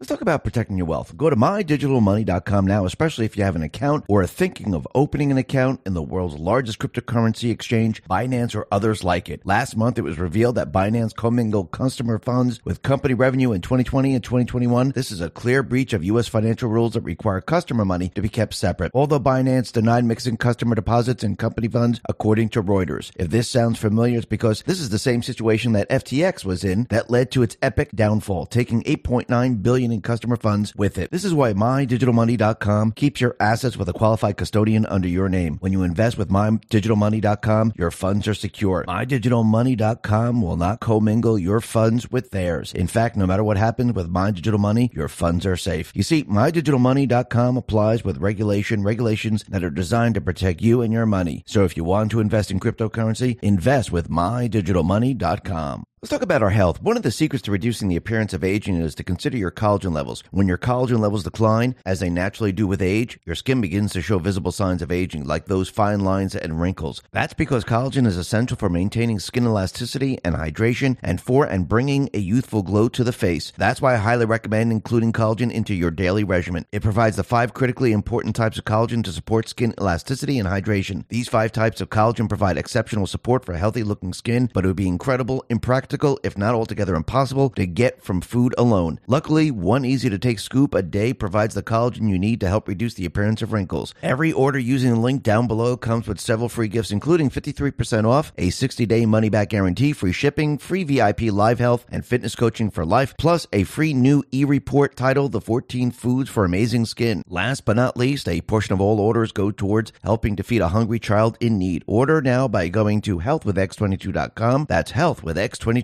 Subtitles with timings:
[0.00, 1.14] Let's talk about protecting your wealth.
[1.14, 5.30] Go to mydigitalmoney.com now, especially if you have an account or are thinking of opening
[5.30, 9.44] an account in the world's largest cryptocurrency exchange, Binance or others like it.
[9.44, 14.14] Last month, it was revealed that Binance commingled customer funds with company revenue in 2020
[14.14, 14.92] and 2021.
[14.92, 16.28] This is a clear breach of U.S.
[16.28, 18.92] financial rules that require customer money to be kept separate.
[18.94, 23.10] Although Binance denied mixing customer deposits and company funds, according to Reuters.
[23.16, 26.86] If this sounds familiar, it's because this is the same situation that FTX was in
[26.88, 31.10] that led to its epic downfall, taking 8.9 billion in customer funds with it.
[31.10, 35.56] This is why mydigitalmoney.com keeps your assets with a qualified custodian under your name.
[35.60, 38.84] When you invest with mydigitalmoney.com, your funds are secure.
[38.86, 42.72] Mydigitalmoney.com will not commingle your funds with theirs.
[42.72, 45.92] In fact, no matter what happens with My Digital Money, your funds are safe.
[45.94, 51.06] You see, mydigitalmoney.com applies with regulation, regulations that are designed to protect you and your
[51.06, 51.42] money.
[51.46, 55.84] So if you want to invest in cryptocurrency, invest with mydigitalmoney.com.
[56.02, 56.80] Let's talk about our health.
[56.80, 59.92] One of the secrets to reducing the appearance of aging is to consider your collagen
[59.92, 60.24] levels.
[60.30, 64.00] When your collagen levels decline, as they naturally do with age, your skin begins to
[64.00, 67.02] show visible signs of aging, like those fine lines and wrinkles.
[67.10, 72.08] That's because collagen is essential for maintaining skin elasticity and hydration and for and bringing
[72.14, 73.52] a youthful glow to the face.
[73.58, 76.64] That's why I highly recommend including collagen into your daily regimen.
[76.72, 81.04] It provides the five critically important types of collagen to support skin elasticity and hydration.
[81.10, 84.76] These five types of collagen provide exceptional support for healthy looking skin, but it would
[84.76, 85.89] be incredible, impractical,
[86.22, 89.00] if not altogether impossible, to get from food alone.
[89.06, 92.68] Luckily, one easy to take scoop a day provides the collagen you need to help
[92.68, 93.94] reduce the appearance of wrinkles.
[94.02, 98.32] Every order using the link down below comes with several free gifts, including 53% off,
[98.38, 102.70] a 60 day money back guarantee, free shipping, free VIP live health and fitness coaching
[102.70, 107.22] for life, plus a free new e report titled The 14 Foods for Amazing Skin.
[107.28, 110.68] Last but not least, a portion of all orders go towards helping to feed a
[110.68, 111.84] hungry child in need.
[111.86, 114.66] Order now by going to healthwithx22.com.
[114.68, 115.79] That's healthwithx22.com.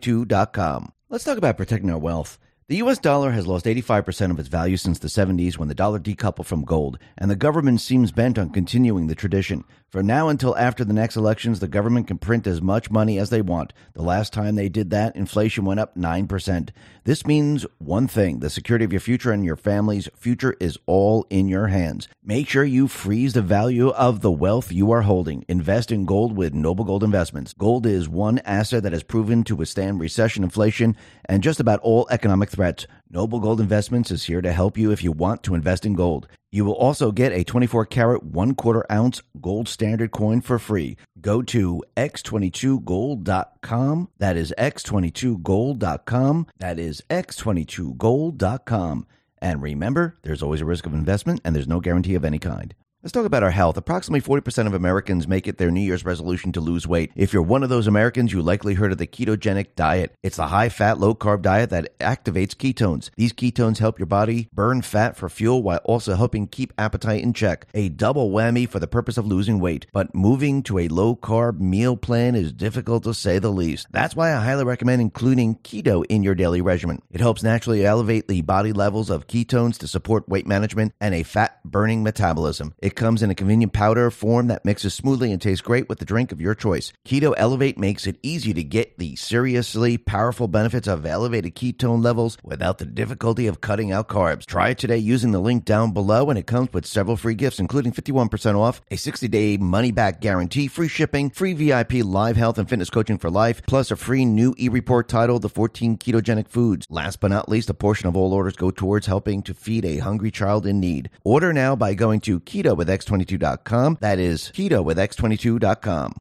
[1.09, 2.39] Let's talk about protecting our wealth.
[2.69, 6.01] The US dollar has lost 85% of its value since the 70s when the dollar
[6.01, 9.63] decoupled from gold, and the government seems bent on continuing the tradition.
[9.97, 13.31] From now until after the next elections, the government can print as much money as
[13.31, 13.73] they want.
[13.95, 16.69] The last time they did that, inflation went up 9%.
[17.05, 21.27] This means one thing the security of your future and your family's future is all
[21.31, 22.09] in your hands.
[22.23, 25.47] Make sure you freeze the value of the wealth you are holding.
[25.49, 27.55] Invest in gold with Noble Gold Investments.
[27.55, 32.07] Gold is one asset that has proven to withstand recession, inflation, and just about all
[32.11, 32.87] economic threats.
[33.09, 36.27] Noble Gold Investments is here to help you if you want to invest in gold.
[36.51, 40.97] You will also get a 24 karat, one quarter ounce gold standard coin for free.
[41.21, 44.09] Go to x22gold.com.
[44.19, 46.47] That is x22gold.com.
[46.59, 49.07] That is x22gold.com.
[49.41, 52.75] And remember, there's always a risk of investment and there's no guarantee of any kind.
[53.07, 53.77] Let's talk about our health.
[53.77, 57.13] Approximately 40% of Americans make it their New Year's resolution to lose weight.
[57.15, 60.17] If you're one of those Americans, you likely heard of the ketogenic diet.
[60.25, 63.11] It's a high fat, low carb diet that activates ketones.
[63.15, 67.33] These ketones help your body burn fat for fuel while also helping keep appetite in
[67.33, 67.69] check.
[67.75, 69.87] A double whammy for the purpose of losing weight.
[69.93, 73.87] But moving to a low carb meal plan is difficult to say the least.
[73.93, 77.03] That's why I highly recommend including keto in your daily regimen.
[77.13, 81.23] It helps naturally elevate the body levels of ketones to support weight management and a
[81.23, 82.75] fat burning metabolism.
[82.83, 86.05] It comes in a convenient powder form that mixes smoothly and tastes great with the
[86.05, 86.93] drink of your choice.
[87.07, 92.39] Keto Elevate makes it easy to get the seriously powerful benefits of elevated ketone levels
[92.43, 94.47] without the difficulty of cutting out carbs.
[94.47, 97.61] Try it today using the link down below, and it comes with several free gifts,
[97.61, 102.59] including 51% off, a 60 day money back guarantee, free shipping, free VIP live health
[102.59, 106.49] and fitness coaching for life, plus a free new e report titled The 14 Ketogenic
[106.49, 106.87] Foods.
[106.89, 109.99] Last but not least, a portion of all orders go towards helping to feed a
[109.99, 111.11] hungry child in need.
[111.23, 113.99] Order now by going to keto with x22.com.
[114.01, 116.13] That is keto with x22.com.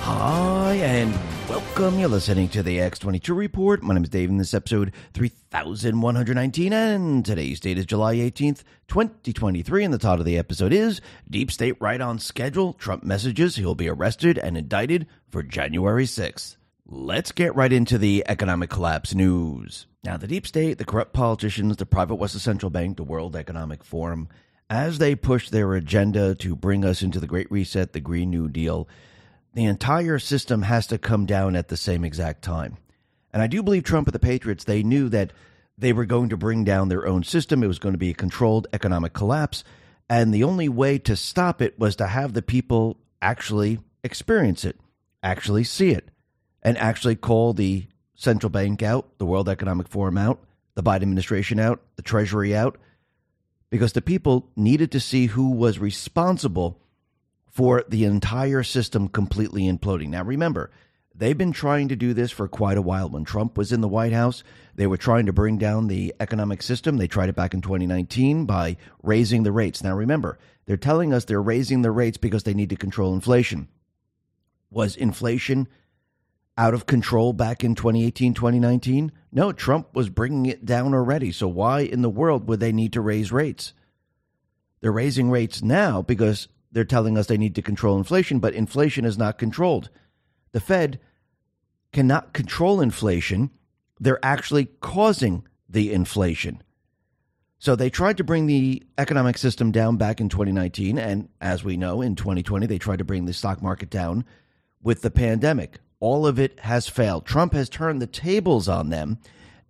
[0.00, 2.00] Hi, and welcome.
[2.00, 3.80] You're listening to the X22 Report.
[3.80, 9.84] My name is Dave, and this episode 3119, and today's date is July 18th, 2023,
[9.84, 11.00] and the title of the episode is
[11.30, 12.72] Deep State Right on Schedule.
[12.72, 16.56] Trump messages he'll be arrested and indicted for January 6th.
[16.88, 19.86] Let's get right into the economic collapse news.
[20.02, 23.84] Now, the deep state, the corrupt politicians, the private Western Central Bank, the World Economic
[23.84, 24.28] Forum,
[24.68, 28.48] as they push their agenda to bring us into the Great Reset, the Green New
[28.48, 28.88] Deal,
[29.54, 32.76] the entire system has to come down at the same exact time.
[33.32, 35.32] And I do believe Trump and the Patriots, they knew that
[35.78, 37.62] they were going to bring down their own system.
[37.62, 39.64] It was going to be a controlled economic collapse.
[40.08, 44.78] And the only way to stop it was to have the people actually experience it,
[45.22, 46.10] actually see it.
[46.64, 50.42] and actually call the central bank out, the World Economic Forum out,
[50.74, 52.78] the Biden administration out, the Treasury out,
[53.70, 56.80] because the people needed to see who was responsible
[57.54, 60.08] for the entire system completely imploding.
[60.08, 60.72] Now, remember,
[61.14, 63.08] they've been trying to do this for quite a while.
[63.08, 64.42] When Trump was in the White House,
[64.74, 66.96] they were trying to bring down the economic system.
[66.96, 69.84] They tried it back in 2019 by raising the rates.
[69.84, 70.36] Now, remember,
[70.66, 73.68] they're telling us they're raising the rates because they need to control inflation.
[74.72, 75.68] Was inflation
[76.58, 79.12] out of control back in 2018, 2019?
[79.30, 81.30] No, Trump was bringing it down already.
[81.30, 83.74] So, why in the world would they need to raise rates?
[84.80, 89.04] They're raising rates now because they're telling us they need to control inflation, but inflation
[89.04, 89.90] is not controlled.
[90.50, 90.98] The Fed
[91.92, 93.50] cannot control inflation.
[94.00, 96.62] They're actually causing the inflation.
[97.58, 100.98] So they tried to bring the economic system down back in 2019.
[100.98, 104.24] And as we know, in 2020, they tried to bring the stock market down
[104.82, 105.78] with the pandemic.
[106.00, 107.24] All of it has failed.
[107.24, 109.18] Trump has turned the tables on them.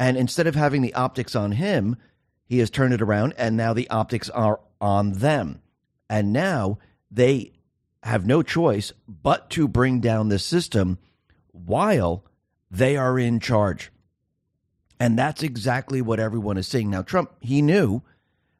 [0.00, 1.96] And instead of having the optics on him,
[2.46, 3.34] he has turned it around.
[3.36, 5.60] And now the optics are on them.
[6.08, 6.78] And now
[7.14, 7.52] they
[8.02, 10.98] have no choice but to bring down the system
[11.52, 12.24] while
[12.70, 13.90] they are in charge.
[14.98, 16.90] And that's exactly what everyone is saying.
[16.90, 18.02] Now, Trump, he knew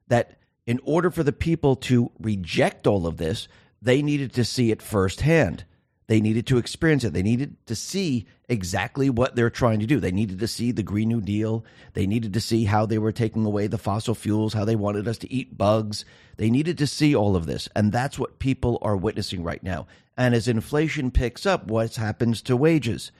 [0.08, 3.48] that in order for the people to reject all of this,
[3.82, 5.64] they needed to see it firsthand.
[6.06, 7.12] They needed to experience it.
[7.12, 10.00] They needed to see exactly what they're trying to do.
[10.00, 11.64] They needed to see the Green New Deal.
[11.94, 15.08] They needed to see how they were taking away the fossil fuels, how they wanted
[15.08, 16.04] us to eat bugs.
[16.36, 17.68] They needed to see all of this.
[17.74, 19.86] And that's what people are witnessing right now.
[20.16, 23.12] And as inflation picks up, what happens to wages?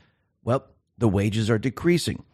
[0.42, 0.66] Well,
[0.98, 2.24] the wages are decreasing.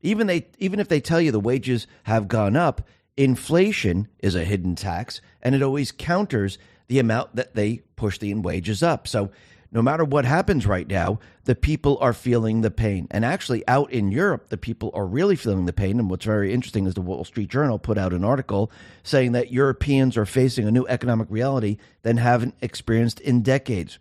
[0.00, 2.82] Even they even if they tell you the wages have gone up,
[3.16, 8.34] inflation is a hidden tax and it always counters the amount that they push the
[8.34, 9.06] wages up.
[9.06, 9.30] So
[9.72, 13.08] no matter what happens right now, the people are feeling the pain.
[13.10, 15.98] And actually, out in Europe, the people are really feeling the pain.
[15.98, 18.70] And what's very interesting is the Wall Street Journal put out an article
[19.02, 23.98] saying that Europeans are facing a new economic reality than haven't experienced in decades.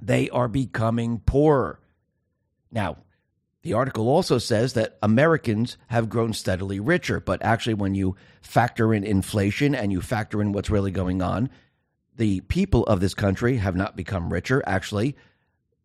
[0.00, 1.78] They are becoming poorer.
[2.72, 2.96] Now,
[3.60, 8.94] the article also says that Americans have grown steadily richer, but actually, when you factor
[8.94, 11.50] in inflation and you factor in what's really going on,
[12.16, 14.62] the people of this country have not become richer.
[14.66, 15.16] Actually,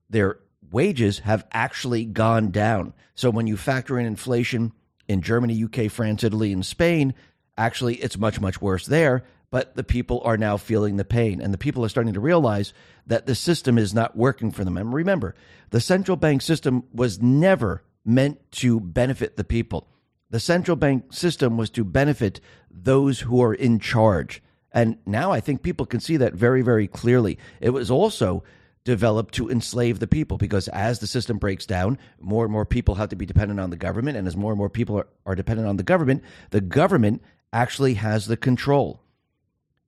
[0.10, 0.40] their
[0.72, 2.94] wages have actually gone down.
[3.16, 4.72] So when you factor in inflation
[5.08, 7.14] in Germany, UK, France, Italy, and Spain,
[7.58, 9.24] actually it's much, much worse there.
[9.50, 12.74] But the people are now feeling the pain, and the people are starting to realize
[13.06, 14.78] that the system is not working for them.
[14.78, 15.36] And remember,
[15.72, 19.90] the central bank system was never meant to benefit the people.
[20.30, 22.40] The central bank system was to benefit
[22.70, 24.42] those who are in charge.
[24.72, 27.38] And now I think people can see that very, very clearly.
[27.60, 28.44] It was also
[28.84, 32.96] developed to enslave the people because as the system breaks down, more and more people
[32.96, 34.18] have to be dependent on the government.
[34.18, 37.22] And as more and more people are, are dependent on the government, the government
[37.54, 39.02] actually has the control.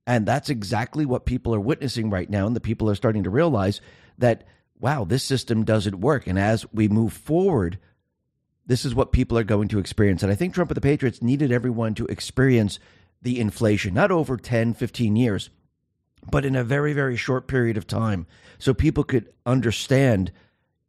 [0.06, 2.46] And that's exactly what people are witnessing right now.
[2.46, 3.80] And the people are starting to realize
[4.18, 4.44] that,
[4.78, 6.26] wow, this system doesn't work.
[6.26, 7.78] And as we move forward,
[8.66, 10.22] this is what people are going to experience.
[10.22, 12.78] And I think Trump and the Patriots needed everyone to experience
[13.24, 15.50] the inflation, not over 10, 15 years,
[16.30, 18.26] but in a very, very short period of time.
[18.58, 20.30] So people could understand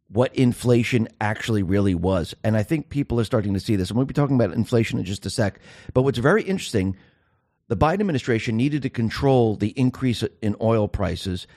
[0.09, 2.35] what inflation actually really was.
[2.43, 3.91] And I think people are starting to see this.
[3.91, 5.59] Going to be talking about inflation in just a sec.
[5.93, 6.95] But what's very interesting,
[7.67, 11.47] the Biden administration needed to control the increase in oil prices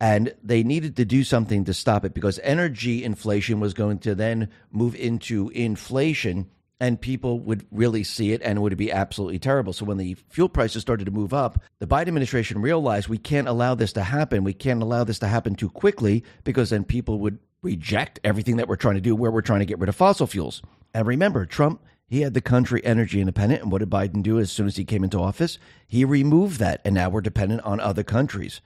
[0.00, 4.14] and they needed to do something to stop it because energy inflation was going to
[4.14, 6.50] then move into inflation
[6.80, 9.72] and people would really see it and it would be absolutely terrible.
[9.72, 13.48] So when the fuel prices started to move up, the Biden administration realized we can't
[13.48, 14.44] allow this to happen.
[14.44, 18.68] We can't allow this to happen too quickly because then people would reject everything that
[18.68, 20.62] we're trying to do where we're trying to get rid of fossil fuels.
[20.92, 23.62] And remember, Trump, he had the country energy independent.
[23.62, 25.58] And what did Biden do as soon as he came into office?
[25.86, 26.80] He removed that.
[26.84, 28.60] And now we're dependent on other countries.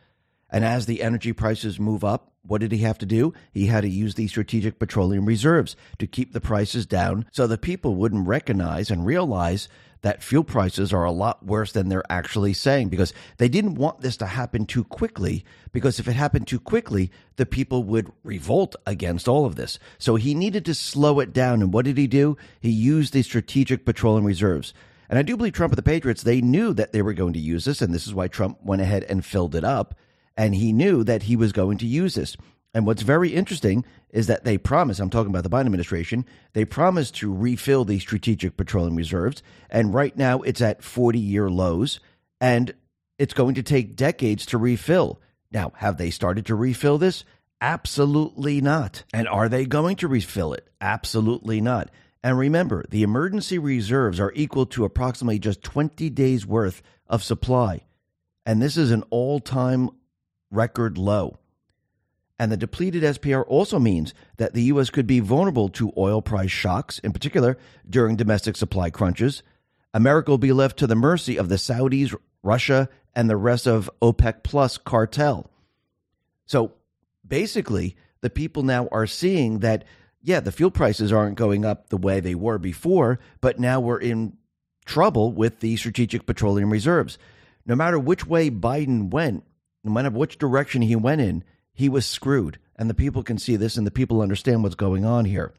[0.50, 3.33] And as the energy prices move up, what did he have to do?
[3.52, 7.59] He had to use these strategic petroleum reserves to keep the prices down so the
[7.59, 9.69] people wouldn't recognize and realize
[10.02, 14.00] that fuel prices are a lot worse than they're actually saying because they didn't want
[14.00, 18.76] this to happen too quickly because if it happened too quickly the people would revolt
[18.87, 19.78] against all of this.
[19.99, 21.62] So he needed to slow it down.
[21.62, 22.37] And what did he do?
[22.61, 24.73] He used the strategic petroleum reserves.
[25.11, 27.38] And i do believe trump and the patriots they knew that they were going to
[27.38, 27.83] use this.
[27.83, 29.95] And this is why trump went ahead and filled it up
[30.38, 32.37] and he knew that he was going to use this.
[32.73, 36.64] And what's very interesting is that they promised, I'm talking about the Biden administration, they
[36.64, 39.42] promised to refill the strategic petroleum reserves.
[39.68, 41.99] And right now it's at 40 year lows,
[42.40, 42.73] and
[43.18, 45.21] it's going to take decades to refill.
[45.50, 47.25] Now, have they started to refill this?
[47.61, 49.02] Absolutely not.
[49.12, 50.68] And are they going to refill it?
[50.80, 51.90] Absolutely not.
[52.23, 57.83] And remember, the emergency reserves are equal to approximately just 20 days worth of supply.
[58.47, 59.90] And this is an all time
[60.50, 61.38] record low.
[62.38, 64.90] And the depleted SPR also means that the U.S.
[64.90, 69.43] could be vulnerable to oil price shocks, in particular during domestic supply crunches.
[69.93, 73.90] America will be left to the mercy of the Saudis, Russia, and the rest of
[74.00, 75.50] OPEC Plus cartel.
[76.47, 76.75] So
[77.26, 79.85] basically, the people now are seeing that,
[80.23, 83.99] yeah, the fuel prices aren't going up the way they were before, but now we're
[83.99, 84.37] in
[84.85, 87.19] trouble with the strategic petroleum reserves.
[87.67, 89.45] No matter which way Biden went,
[89.88, 92.59] no matter which direction he went in, he was screwed.
[92.76, 95.52] And the people can see this and the people understand what's going on here.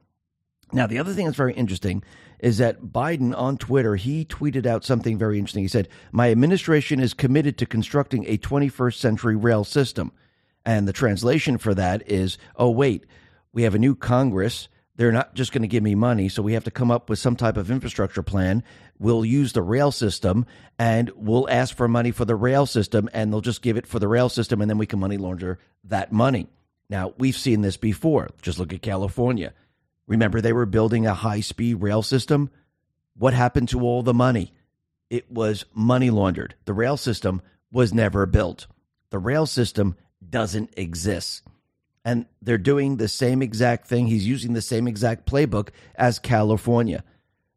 [0.72, 2.04] Now, the other thing that's very interesting
[2.40, 5.64] is that Biden on Twitter, he tweeted out something very interesting.
[5.64, 10.12] He said, My administration is committed to constructing a 21st century rail system.
[10.66, 13.06] And the translation for that is, oh, wait,
[13.52, 14.70] we have a new Congress.
[14.96, 16.30] They're not just going to give me money.
[16.30, 18.64] So we have to come up with some type of infrastructure plan.
[19.00, 20.46] We'll use the rail system
[20.78, 23.98] and we'll ask for money for the rail system and they'll just give it for
[23.98, 26.48] the rail system and then we can money launder that money.
[26.90, 28.30] Now, we've seen this before.
[28.42, 29.54] Just look at California.
[30.06, 32.50] Remember, they were building a high speed rail system?
[33.16, 34.54] What happened to all the money?
[35.10, 36.56] It was money laundered.
[36.66, 37.42] The rail system
[37.72, 38.68] was never built.
[39.12, 39.96] The rail system
[40.28, 41.44] doesn't exist.
[42.04, 44.08] And they're doing the same exact thing.
[44.08, 47.04] He's using the same exact playbook as California.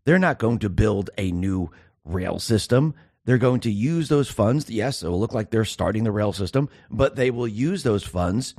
[0.04, 1.70] They're not going to build a new
[2.04, 2.94] rail system.
[3.24, 4.68] They're going to use those funds.
[4.68, 8.04] Yes, it will look like they're starting the rail system, but they will use those
[8.04, 8.54] funds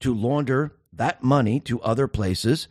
[0.00, 2.68] to launder that money to other places.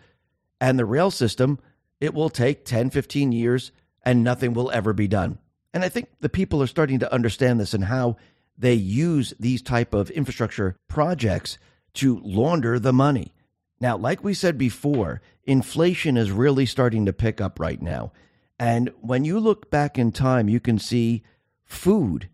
[0.59, 1.59] And the rail system,
[2.01, 3.71] it will take 10, 15 years
[4.03, 5.37] and nothing will ever be done.
[5.73, 8.17] And I think the people are starting to understand this and how
[8.57, 11.57] they use these type of infrastructure projects
[11.95, 13.33] to launder the money.
[13.79, 18.11] Now, like we said before, inflation is really starting to pick up right now.
[18.59, 21.23] And when you look back in time, you can see
[21.63, 22.29] food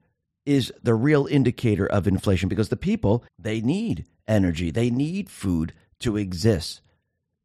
[0.46, 5.74] is the real indicator of inflation because the people, they need energy, they need food
[6.00, 6.82] to exist.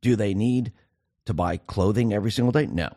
[0.01, 0.73] Do they need
[1.27, 2.67] to buy clothing every single day?
[2.67, 2.91] No.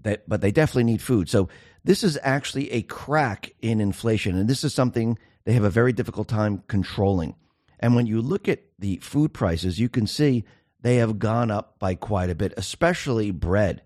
[0.00, 1.28] They, but they definitely need food.
[1.28, 1.48] So
[1.84, 5.92] this is actually a crack in inflation, and this is something they have a very
[5.92, 7.34] difficult time controlling.
[7.78, 10.44] And when you look at the food prices, you can see
[10.80, 13.82] they have gone up by quite a bit, especially bread.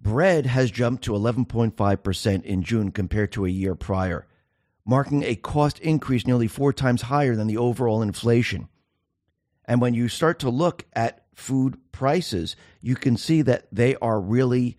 [0.00, 4.26] Bread has jumped to 11.5% in June compared to a year prior,
[4.84, 8.68] marking a cost increase nearly four times higher than the overall inflation.
[9.64, 14.20] And when you start to look at food prices, you can see that they are
[14.20, 14.76] really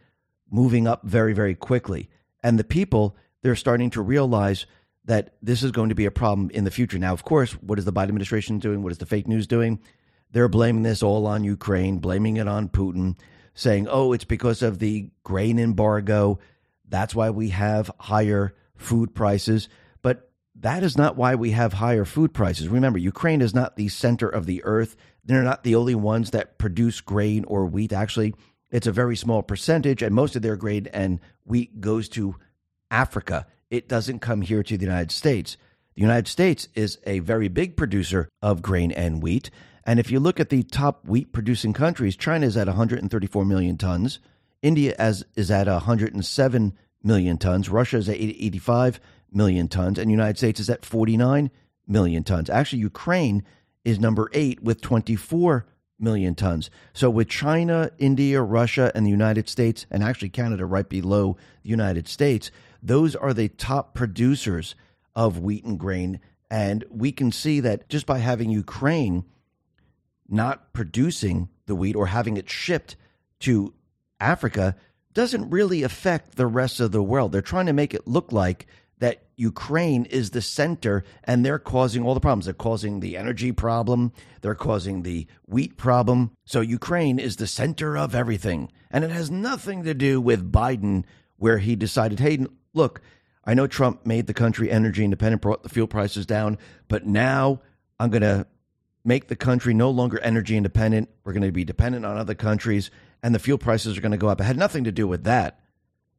[0.51, 2.09] moving up very, very quickly.
[2.43, 4.65] And the people, they're starting to realize
[5.05, 6.97] that this is going to be a problem in the future.
[6.97, 8.83] Now, of course, what is the Biden administration doing?
[8.83, 9.81] What is the fake news doing?
[10.31, 13.17] They're blaming this all on Ukraine, blaming it on Putin,
[13.53, 16.39] saying, oh, it's because of the grain embargo.
[16.87, 19.69] That's why we have higher food prices.
[20.01, 22.67] But that is not why we have higher food prices.
[22.67, 24.95] Remember, Ukraine is not the center of the earth.
[25.25, 27.93] They're not the only ones that produce grain or wheat.
[27.93, 28.35] Actually,
[28.71, 32.35] it's a very small percentage, and most of their grain and wheat goes to
[32.89, 33.45] Africa.
[33.73, 35.57] It doesn't come here to the United States.
[35.95, 39.49] The United States is a very big producer of grain and wheat.
[39.83, 43.79] And if you look at the top wheat producing countries, China is at 134 million
[43.79, 44.19] tons.
[44.61, 47.67] India as, is at 107 million tons.
[47.67, 48.99] Russia is at 85
[49.31, 49.97] million tons.
[49.97, 51.49] And the United States is at 49
[51.87, 52.51] million tons.
[52.51, 53.41] Actually, Ukraine
[53.83, 55.65] is number eight with 24
[55.99, 56.69] million tons.
[56.93, 61.69] So with China, India, Russia, and the United States, and actually Canada right below the
[61.69, 62.51] United States,
[62.83, 64.75] those are the top producers
[65.15, 66.19] of wheat and grain.
[66.51, 69.23] And we can see that just by having Ukraine
[70.27, 72.95] not producing the wheat or having it shipped
[73.39, 73.73] to
[74.19, 74.75] Africa
[75.13, 77.31] doesn't really affect the rest of the world.
[77.31, 78.67] They're trying to make it look like
[78.99, 82.45] that Ukraine is the center and they're causing all the problems.
[82.45, 84.11] They're causing the energy problem,
[84.41, 86.31] they're causing the wheat problem.
[86.45, 88.71] So Ukraine is the center of everything.
[88.91, 91.03] And it has nothing to do with Biden,
[91.37, 93.01] where he decided, hey, look,
[93.45, 97.61] I know Trump made the country energy independent, brought the fuel prices down, but now
[97.99, 98.47] I'm going to
[99.03, 101.09] make the country no longer energy independent.
[101.23, 102.89] We're going to be dependent on other countries,
[103.21, 104.39] and the fuel prices are going to go up.
[104.39, 105.59] It had nothing to do with that.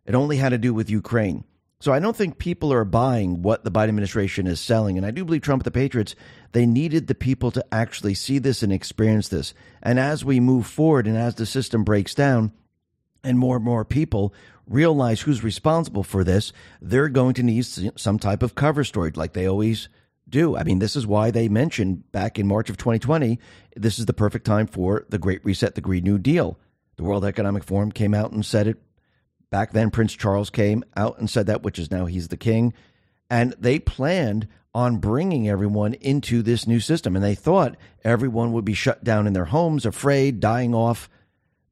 [0.05, 1.45] It only had to do with Ukraine.
[1.81, 4.97] So I don't think people are buying what the Biden administration is selling.
[4.97, 6.15] And I do believe Trump the Patriots,
[6.53, 9.53] they needed the people to actually see this and experience this.
[9.83, 12.53] And as we move forward and as the system breaks down
[13.23, 14.33] and more and more people
[14.67, 19.33] realize who's responsible for this, they're going to need some type of cover story like
[19.33, 19.89] they always
[20.29, 20.57] do.
[20.57, 23.39] I mean, this is why they mentioned back in March of 2020,
[23.77, 26.59] this is the perfect time for the Great Reset, the Green New Deal.
[26.97, 28.81] The World Economic Forum came out and said it.
[29.51, 32.73] Back then, Prince Charles came out and said that, which is now he's the king.
[33.29, 37.15] And they planned on bringing everyone into this new system.
[37.15, 41.09] And they thought everyone would be shut down in their homes, afraid, dying off.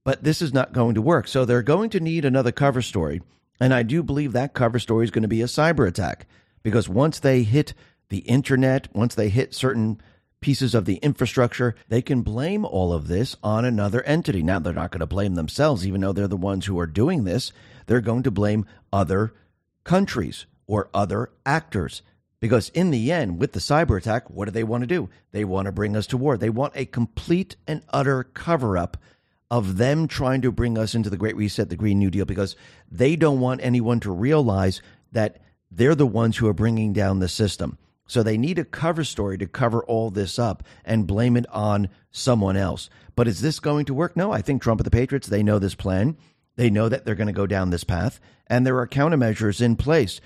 [0.05, 1.29] But this is not going to work.
[1.29, 3.23] So they're going to need another cover story.
[3.61, 6.27] And I do believe that cover story is going to be a cyber attack
[6.63, 7.75] because once they hit
[8.09, 10.01] the internet, once they hit certain
[10.41, 14.43] pieces of the infrastructure, they can blame all of this on another entity.
[14.43, 17.25] Now, they're not going to blame themselves, even though they're the ones who are doing
[17.25, 17.53] this.
[17.87, 19.33] They're going to blame other
[19.85, 22.03] countries or other actors.
[22.41, 25.09] Because in the end, with the cyber attack, what do they want to do?
[25.31, 26.37] They want to bring us to war.
[26.37, 28.97] They want a complete and utter cover up
[29.53, 32.57] of them trying to bring us into the Great Reset, the Green New Deal, because
[32.91, 34.81] they don't want anyone to realize
[35.13, 37.77] that they're the ones who are bringing down the system.
[38.07, 41.91] So they need a cover story to cover all this up and blame it on
[42.11, 42.89] someone else.
[43.15, 44.17] But is this going to work?
[44.17, 46.17] No, I think Trump and the Patriots, they know this plan.
[46.57, 49.77] They know that they're going to go down this path, and there are countermeasures in
[49.77, 50.23] place.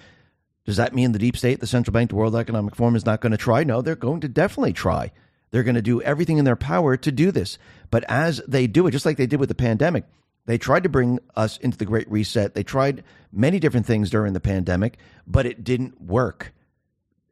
[0.64, 3.20] Does that mean the deep state, the central bank, the World Economic Forum is not
[3.20, 3.64] going to try?
[3.64, 5.10] No, they're going to definitely try.
[5.50, 7.58] They're going to do everything in their power to do this.
[7.90, 10.04] But as they do it, just like they did with the pandemic,
[10.46, 12.54] they tried to bring us into the Great Reset.
[12.54, 16.52] They tried many different things during the pandemic, but it didn't work.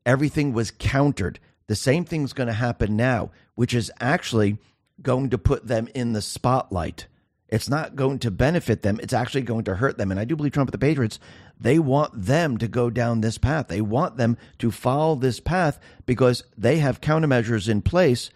[0.04, 1.38] Everything was countered.
[1.66, 4.59] The same thing's going to happen now, which is actually
[5.00, 7.06] going to put them in the spotlight.
[7.49, 8.99] It's not going to benefit them.
[9.02, 10.11] It's actually going to hurt them.
[10.11, 11.21] And I do believe Trump and the Patriots,
[11.58, 13.68] they want them to go down this path.
[13.68, 18.30] They want them to follow this path because they have countermeasures in place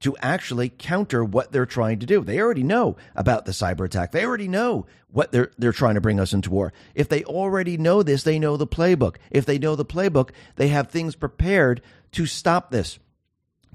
[0.00, 2.22] to actually counter what they're trying to do.
[2.22, 4.12] They already know about the cyber attack.
[4.12, 6.72] They already know what they're they're trying to bring us into war.
[6.94, 9.16] If they already know this, they know the playbook.
[9.30, 12.98] If they know the playbook, they have things prepared to stop this.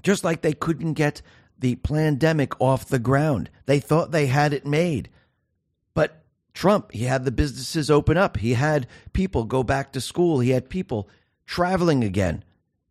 [0.02, 1.22] Just like they couldn't get
[1.58, 3.50] the pandemic off the ground.
[3.66, 5.08] They thought they had it made.
[6.56, 8.38] Trump, he had the businesses open up.
[8.38, 10.40] He had people go back to school.
[10.40, 11.06] He had people
[11.44, 12.42] traveling again.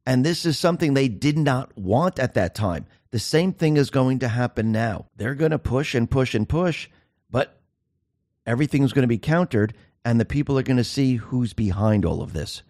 [0.05, 2.85] And this is something they did not want at that time.
[3.09, 5.07] The same thing is going to happen now.
[5.15, 6.89] They're going to push and push and push,
[7.31, 7.59] but
[8.45, 9.73] everything's going to be countered,
[10.05, 12.61] and the people are going to see who's behind all of this.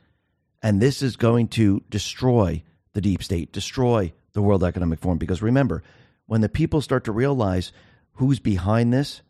[0.63, 5.17] And this is going to destroy the deep state, destroy the World Economic Forum.
[5.17, 5.83] Because remember,
[6.25, 7.73] when the people start to realize
[8.13, 9.21] who's behind this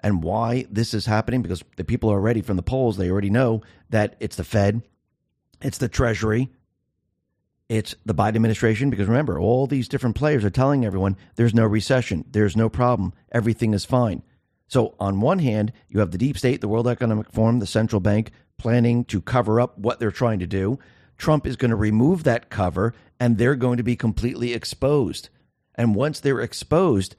[0.00, 3.30] and why this is happening, because the people are already from the polls, they already
[3.30, 4.82] know that it's the Fed,
[5.60, 6.50] it's the Treasury,
[7.68, 8.90] it's the Biden administration.
[8.90, 13.12] Because remember, all these different players are telling everyone there's no recession, there's no problem,
[13.32, 14.22] everything is fine.
[14.68, 18.00] So, on one hand, you have the deep state, the World Economic Forum, the central
[18.00, 20.78] bank planning to cover up what they're trying to do.
[21.16, 25.30] Trump is going to remove that cover and they're going to be completely exposed.
[25.74, 27.16] And once they're exposed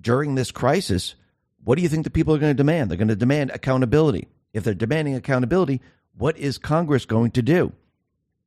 [0.00, 1.14] during this crisis,
[1.64, 2.90] what do you think the people are going to demand?
[2.90, 4.28] They're going to demand accountability.
[4.52, 5.80] If they're demanding accountability,
[6.16, 7.72] what is Congress going to do?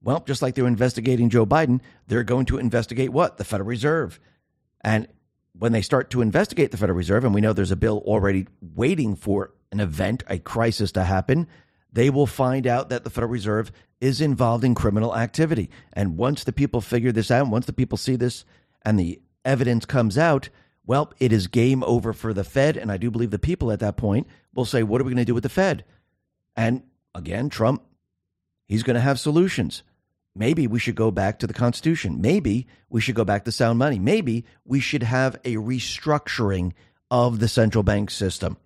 [0.02, 3.38] Well, just like they're investigating Joe Biden, they're going to investigate what?
[3.38, 4.20] The Federal Reserve.
[4.82, 5.08] And
[5.58, 8.48] when they start to investigate the Federal Reserve, and we know there's a bill already
[8.62, 11.48] waiting for an event, a crisis to happen,
[11.92, 13.72] they will find out that the Federal Reserve
[14.02, 15.70] is involved in criminal activity.
[15.94, 18.44] And once the people figure this out, once the people see this
[18.84, 20.50] and the evidence comes out,
[20.86, 22.78] well, it is game over for the Fed.
[22.78, 25.18] And I do believe the people at that point will say, what are we going
[25.18, 25.86] to do with the Fed?
[26.56, 26.84] And
[27.16, 27.84] again, Trump,
[28.68, 29.84] he's going to have solutions.
[30.36, 32.20] Maybe we should go back to the Constitution.
[32.20, 34.00] Maybe we should go back to sound money.
[34.00, 36.74] Maybe we should have a restructuring
[37.12, 38.58] of the central bank system.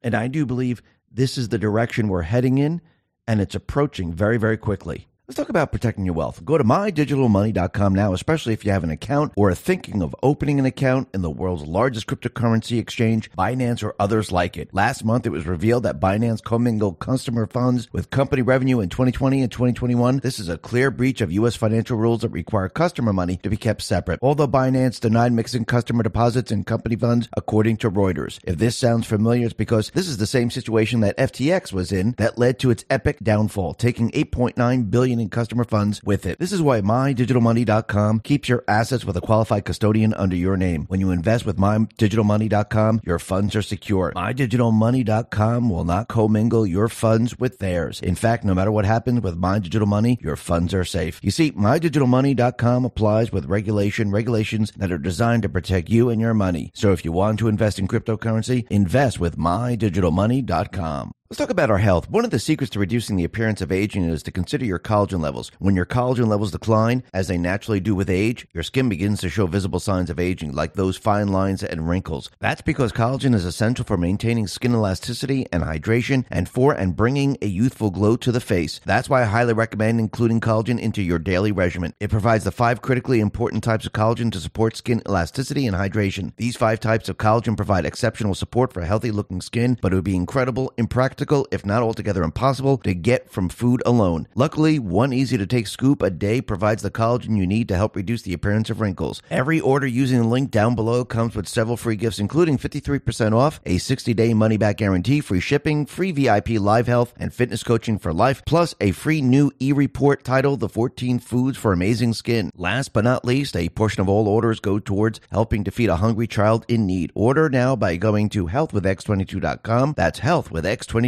[0.00, 2.80] And I do believe this is the direction we're heading in,
[3.26, 5.06] and it's approaching very, very quickly.
[5.28, 6.44] Let's talk about protecting your wealth.
[6.44, 10.58] Go to mydigitalmoney.com now, especially if you have an account or are thinking of opening
[10.58, 14.74] an account in the world's largest cryptocurrency exchange, Binance or others like it.
[14.74, 19.42] Last month, it was revealed that Binance commingled customer funds with company revenue in 2020
[19.42, 20.18] and 2021.
[20.18, 21.54] This is a clear breach of U.S.
[21.54, 24.18] financial rules that require customer money to be kept separate.
[24.22, 28.40] Although Binance denied mixing customer deposits and company funds, according to Reuters.
[28.42, 32.16] If this sounds familiar, it's because this is the same situation that FTX was in
[32.18, 36.38] that led to its epic downfall, taking 8.9 billion in customer funds with it.
[36.38, 40.84] This is why MyDigitalMoney.com keeps your assets with a qualified custodian under your name.
[40.88, 44.12] When you invest with MyDigitalMoney.com, your funds are secure.
[44.14, 48.00] MyDigitalMoney.com will not commingle your funds with theirs.
[48.00, 51.20] In fact, no matter what happens with My Digital Money, your funds are safe.
[51.22, 56.34] You see, MyDigitalMoney.com applies with regulation, regulations that are designed to protect you and your
[56.34, 56.72] money.
[56.74, 61.12] So if you want to invest in cryptocurrency, invest with MyDigitalMoney.com.
[61.32, 62.10] Let's talk about our health.
[62.10, 65.22] One of the secrets to reducing the appearance of aging is to consider your collagen
[65.22, 65.50] levels.
[65.60, 69.30] When your collagen levels decline, as they naturally do with age, your skin begins to
[69.30, 72.28] show visible signs of aging, like those fine lines and wrinkles.
[72.40, 77.38] That's because collagen is essential for maintaining skin elasticity and hydration and for and bringing
[77.40, 78.82] a youthful glow to the face.
[78.84, 81.94] That's why I highly recommend including collagen into your daily regimen.
[81.98, 86.36] It provides the five critically important types of collagen to support skin elasticity and hydration.
[86.36, 90.04] These five types of collagen provide exceptional support for healthy looking skin, but it would
[90.04, 94.28] be incredible, impractical, if not altogether impossible, to get from food alone.
[94.34, 97.96] Luckily, one easy to take scoop a day provides the collagen you need to help
[97.96, 99.22] reduce the appearance of wrinkles.
[99.30, 103.60] Every order using the link down below comes with several free gifts, including 53% off,
[103.64, 107.98] a 60 day money back guarantee, free shipping, free VIP live health and fitness coaching
[107.98, 112.50] for life, plus a free new e report titled The 14 Foods for Amazing Skin.
[112.56, 115.96] Last but not least, a portion of all orders go towards helping to feed a
[115.96, 117.12] hungry child in need.
[117.14, 119.94] Order now by going to healthwithx22.com.
[119.96, 120.18] That's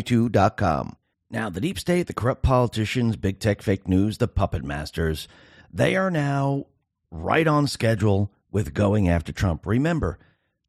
[0.05, 0.97] healthwithx22.com.
[1.31, 5.27] Now, the deep state, the corrupt politicians, big tech fake news, the puppet masters,
[5.73, 6.67] they are now
[7.11, 9.67] right on schedule with going after Trump.
[9.67, 10.19] Remember,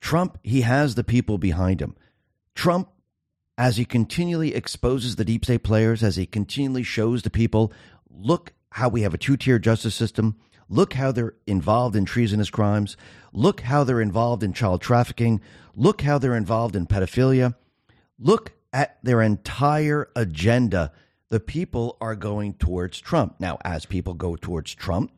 [0.01, 1.95] Trump, he has the people behind him.
[2.55, 2.89] Trump,
[3.57, 7.71] as he continually exposes the deep state players, as he continually shows the people,
[8.09, 10.35] look how we have a two tier justice system.
[10.67, 12.97] Look how they're involved in treasonous crimes.
[13.31, 15.41] Look how they're involved in child trafficking.
[15.75, 17.53] Look how they're involved in pedophilia.
[18.17, 20.91] Look at their entire agenda.
[21.29, 23.37] The people are going towards Trump.
[23.39, 25.11] Now, as people go towards Trump,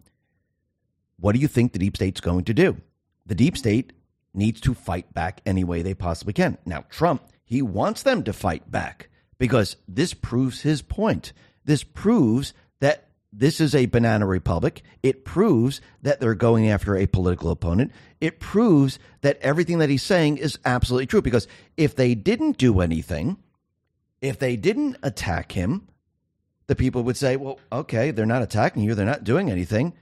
[1.19, 2.77] what do you think the deep state's going to do?
[3.25, 3.93] The deep state
[4.31, 6.59] needs to fight back any way they possibly can.
[6.67, 11.33] Now, Trump, he wants them to fight back because this proves his point.
[11.65, 14.83] This proves that this is a banana republic.
[15.01, 17.91] It proves that they're going after a political opponent.
[18.21, 22.81] It proves that everything that he's saying is absolutely true because if they didn't do
[22.81, 23.37] anything,
[24.21, 25.88] if they didn't attack him,
[26.67, 28.95] the people would say, "Well, okay, they're not attacking you.
[28.95, 29.93] They're not doing anything.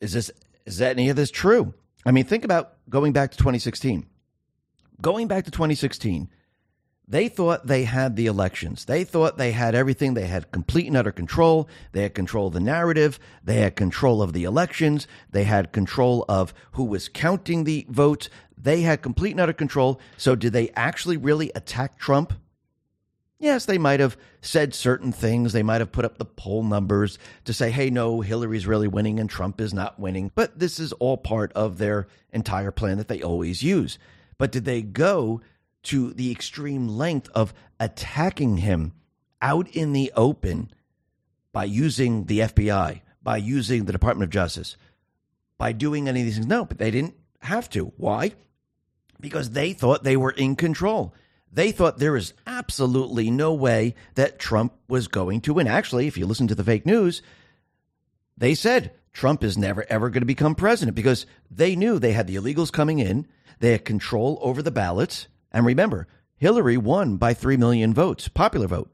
[0.00, 0.30] Is this
[0.66, 4.06] is that any of this true?" I mean, think about going back to 2016.
[5.00, 6.28] Going back to 2016,
[7.06, 8.84] they thought they had the elections.
[8.84, 10.14] They thought they had everything.
[10.14, 11.68] They had complete and utter control.
[11.92, 13.18] They had control of the narrative.
[13.44, 15.06] They had control of the elections.
[15.30, 18.28] They had control of who was counting the votes.
[18.56, 20.00] They had complete and utter control.
[20.16, 22.32] So, did they actually really attack Trump?
[23.42, 25.52] Yes, they might have said certain things.
[25.52, 29.18] They might have put up the poll numbers to say, hey, no, Hillary's really winning
[29.18, 30.30] and Trump is not winning.
[30.36, 33.98] But this is all part of their entire plan that they always use.
[34.38, 35.40] But did they go
[35.84, 38.92] to the extreme length of attacking him
[39.42, 40.70] out in the open
[41.50, 44.76] by using the FBI, by using the Department of Justice,
[45.58, 46.46] by doing any of these things?
[46.46, 47.92] No, but they didn't have to.
[47.96, 48.34] Why?
[49.18, 51.12] Because they thought they were in control.
[51.52, 55.66] They thought there is absolutely no way that Trump was going to win.
[55.66, 57.20] Actually, if you listen to the fake news,
[58.38, 62.26] they said Trump is never, ever going to become president because they knew they had
[62.26, 63.26] the illegals coming in,
[63.60, 65.28] they had control over the ballots.
[65.52, 68.90] And remember, Hillary won by 3 million votes, popular vote.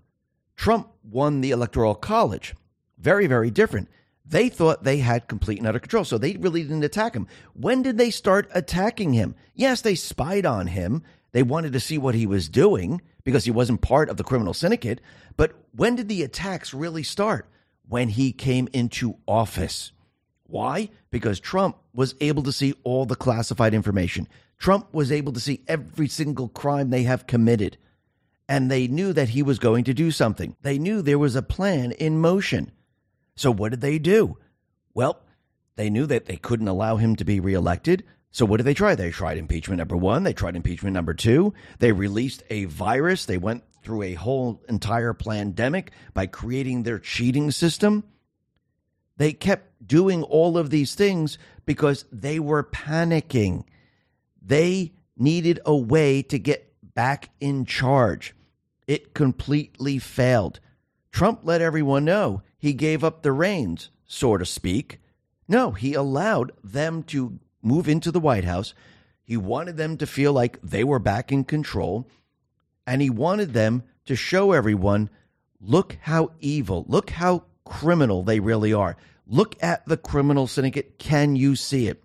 [0.56, 2.56] Trump won the Electoral College.
[2.98, 3.88] Very, very different.
[4.26, 7.28] They thought they had complete and utter control, so they really didn't attack him.
[7.54, 9.36] When did they start attacking him?
[9.54, 13.50] Yes, they spied on him they wanted to see what he was doing because he
[13.50, 15.00] wasn't part of the criminal syndicate.
[15.36, 17.46] But when did the attacks really start?
[17.88, 19.92] When he came into office.
[20.44, 20.90] Why?
[21.10, 24.28] Because Trump was able to see all the classified information.
[24.58, 27.76] Trump was able to see every single crime they have committed.
[28.48, 30.56] And they knew that he was going to do something.
[30.62, 32.72] They knew there was a plan in motion.
[33.36, 34.38] So what did they do?
[34.94, 35.20] Well,
[35.76, 38.04] they knew that they couldn't allow him to be reelected.
[38.38, 38.94] So what did they try?
[38.94, 40.22] They tried impeachment number one.
[40.22, 41.54] They tried impeachment number two.
[41.80, 43.24] They released a virus.
[43.24, 48.04] They went through a whole entire pandemic by creating their cheating system.
[49.16, 53.64] They kept doing all of these things because they were panicking.
[54.40, 58.36] They needed a way to get back in charge.
[58.86, 60.60] It completely failed.
[61.10, 65.00] Trump let everyone know he gave up the reins, so to speak.
[65.48, 68.74] No, he allowed them to move into the White House.
[69.22, 72.08] He wanted them to feel like they were back in control.
[72.86, 75.10] And he wanted them to show everyone
[75.60, 78.96] look how evil, look how criminal they really are.
[79.26, 80.98] Look at the criminal syndicate.
[80.98, 82.02] Can you see it?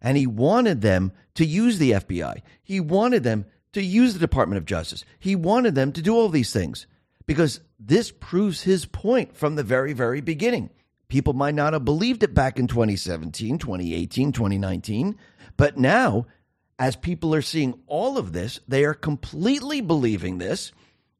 [0.00, 2.40] And he wanted them to use the FBI.
[2.62, 5.04] He wanted them to use the Department of Justice.
[5.18, 6.86] He wanted them to do all these things
[7.26, 10.70] because this proves his point from the very, very beginning.
[11.08, 15.16] People might not have believed it back in 2017, 2018, 2019.
[15.56, 16.26] But now,
[16.78, 20.72] as people are seeing all of this, they are completely believing this.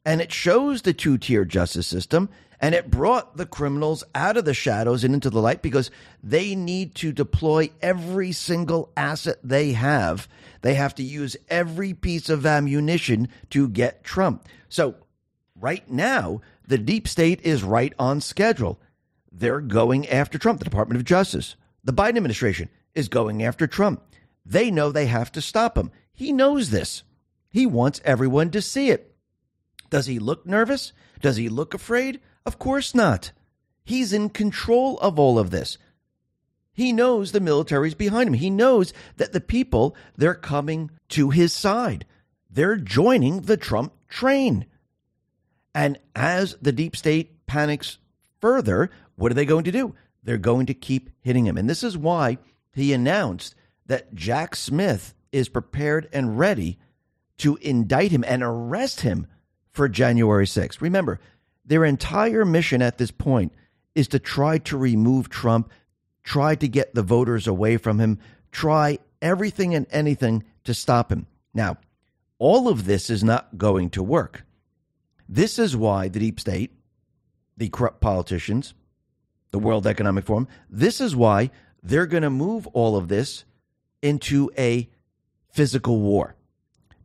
[0.05, 2.29] and it shows the two tier justice system
[2.61, 5.90] and it brought the criminals out of the shadows and into the light because
[6.22, 10.29] they need to deploy every single asset they have.
[10.62, 14.49] They have to use every piece of ammunition to get Trump.
[14.68, 14.94] So,
[15.55, 18.81] right now, the deep state is right on schedule.
[19.38, 21.57] They're going after Trump, the Department of Justice.
[21.85, 24.03] The Biden administration is going after Trump.
[24.46, 25.90] They know they have to stop him.
[26.14, 27.03] He knows this.
[27.51, 29.14] He wants everyone to see it.
[29.90, 30.92] Does he look nervous?
[31.20, 32.20] Does he look afraid?
[32.46, 33.33] Of course not.
[33.85, 35.77] He's in control of all of this.
[36.72, 38.35] He knows the military's behind him.
[38.35, 42.07] He knows that the people, they're coming to his side.
[42.51, 44.64] They're joining the Trump train.
[45.75, 47.99] And as the deep state panics
[48.40, 49.94] further, what are they going to do?
[50.22, 51.57] They're going to keep hitting him.
[51.59, 52.38] And this is why
[52.74, 53.55] he announced
[53.87, 56.79] that Jack Smith is prepared and ready
[57.38, 59.26] to indict him and arrest him
[59.70, 60.81] for January 6th.
[60.81, 61.20] Remember,
[61.64, 63.52] their entire mission at this point
[63.94, 65.70] is to try to remove Trump,
[66.22, 68.18] try to get the voters away from him,
[68.52, 71.26] try everything and anything to stop him.
[71.55, 71.79] Now,
[72.38, 74.44] all of this is not going to work.
[75.29, 76.72] This is why the deep state,
[77.57, 78.74] the corrupt politicians,
[79.57, 81.51] the World Economic Forum, this is why
[81.83, 83.47] they're going to move all of this
[84.03, 84.87] into a
[85.51, 86.35] physical war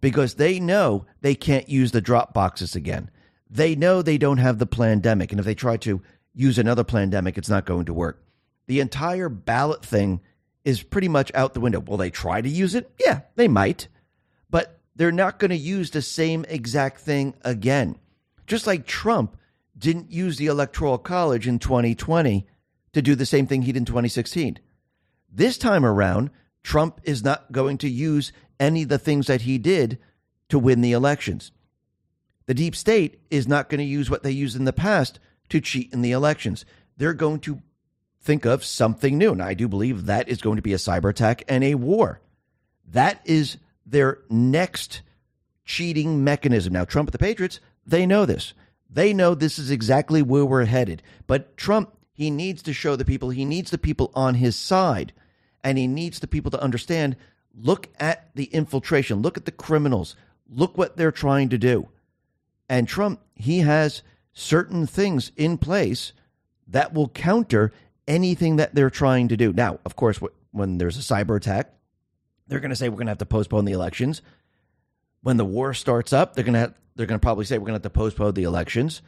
[0.01, 3.09] because they know they can't use the drop boxes again.
[3.49, 5.31] They know they don't have the pandemic.
[5.31, 6.01] And if they try to
[6.33, 8.21] use another pandemic, it's not going to work.
[8.67, 10.19] The entire ballot thing
[10.65, 11.79] is pretty much out the window.
[11.79, 12.91] Will they try to use it?
[12.99, 13.87] Yeah, they might.
[14.49, 17.97] But they're not going to use the same exact thing again.
[18.45, 19.37] Just like Trump
[19.77, 22.47] didn't use the Electoral College in 2020
[22.93, 24.59] to do the same thing he did in 2016.
[25.31, 26.29] This time around,
[26.63, 29.97] Trump is not going to use any of the things that he did
[30.49, 31.51] to win the elections.
[32.45, 35.61] The deep state is not going to use what they used in the past to
[35.61, 36.65] cheat in the elections.
[36.97, 37.61] They're going to
[38.21, 39.31] think of something new.
[39.31, 42.19] And I do believe that is going to be a cyber attack and a war.
[42.89, 45.01] That is their next
[45.65, 46.73] cheating mechanism.
[46.73, 48.53] Now, Trump and the Patriots, they know this.
[48.91, 51.01] They know this is exactly where we're headed.
[51.27, 55.13] But Trump, he needs to show the people, he needs the people on his side.
[55.63, 57.15] And he needs the people to understand
[57.55, 59.21] Look at the infiltration.
[59.21, 60.15] Look at the criminals.
[60.49, 61.89] Look what they're trying to do.
[62.69, 66.13] And Trump, he has certain things in place
[66.67, 67.73] that will counter
[68.07, 69.51] anything that they're trying to do.
[69.51, 70.19] Now, of course,
[70.51, 71.73] when there's a cyber attack,
[72.47, 74.21] they're going to say we're going to have to postpone the elections.
[75.23, 77.89] When the war starts up, they're have, they're to probably say we're to have to
[77.89, 79.01] postpone the elections.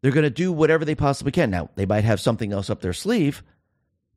[0.00, 1.50] They're to do whatever they possibly can.
[1.50, 3.42] Now, they might have something else up their sleeve,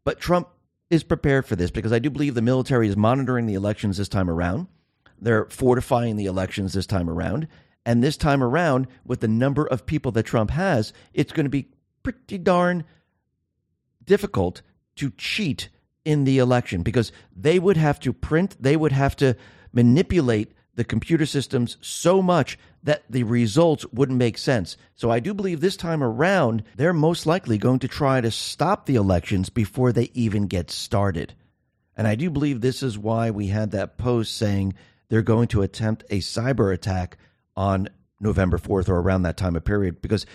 [0.04, 0.50] but Trump
[0.90, 4.10] is prepared for this because I do believe the military is monitoring the elections this
[4.10, 4.68] time around.
[5.20, 7.48] They're fortifying the elections this time around.
[7.86, 11.50] And this time around, with the number of people that Trump has, it's going to
[11.50, 11.70] be
[12.04, 12.84] pretty darn
[14.04, 14.62] difficult
[14.98, 15.70] to cheat
[16.06, 19.36] in the election because they would have to print, they would have to
[19.72, 24.78] manipulate the computer systems so much that the results wouldn't make sense.
[24.96, 28.86] So I do believe this time around, they're most likely going to try to stop
[28.86, 31.34] the elections before they even get started.
[31.96, 34.74] And I do believe this is why we had that post saying
[35.10, 37.18] they're going to attempt a cyber attack
[37.56, 40.26] on November 4th or around that time of period, because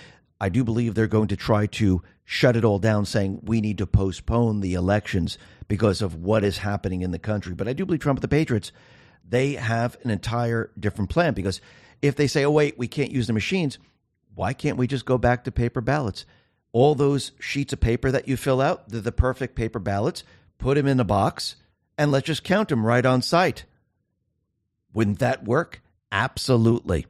[0.40, 3.78] I do believe they're going to try to shut it all down, saying we need
[3.78, 7.54] to postpone the elections because of what is happening in the country.
[7.54, 8.70] But I do believe Trump and the Patriots
[9.28, 11.60] they have an entire different plan because
[12.02, 13.78] if they say, oh, wait, we can't use the machines,
[14.34, 16.26] why can't we just go back to paper ballots?
[16.72, 20.24] All those sheets of paper that you fill out, they're the perfect paper ballots,
[20.58, 21.56] put them in a box,
[21.96, 23.64] and let's just count them right on site.
[24.92, 25.82] Wouldn't that work?
[26.12, 27.06] Absolutely.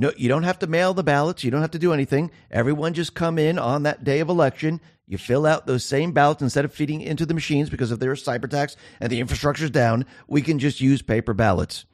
[0.00, 1.44] No, you don't have to mail the ballots.
[1.44, 2.30] You don't have to do anything.
[2.50, 4.80] Everyone just come in on that day of election.
[5.06, 8.10] You fill out those same ballots instead of feeding into the machines because if there
[8.10, 11.84] are cyber attacks and the infrastructure's down, we can just use paper ballots.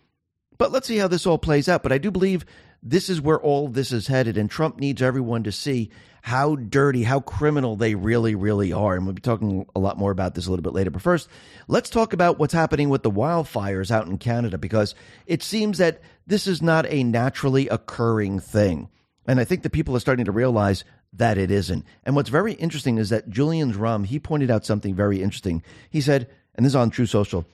[0.56, 1.82] But let's see how this all plays out.
[1.82, 2.46] But I do believe
[2.80, 5.90] this is where all this is headed, and Trump needs everyone to see
[6.26, 8.96] how dirty, how criminal they really, really are.
[8.96, 10.90] And we'll be talking a lot more about this a little bit later.
[10.90, 11.28] But first,
[11.68, 14.96] let's talk about what's happening with the wildfires out in Canada because
[15.28, 18.88] it seems that this is not a naturally occurring thing.
[19.28, 21.84] And I think the people are starting to realize that it isn't.
[22.02, 25.62] And what's very interesting is that Julian Drum, he pointed out something very interesting.
[25.90, 27.46] He said, and this is on Truth Social,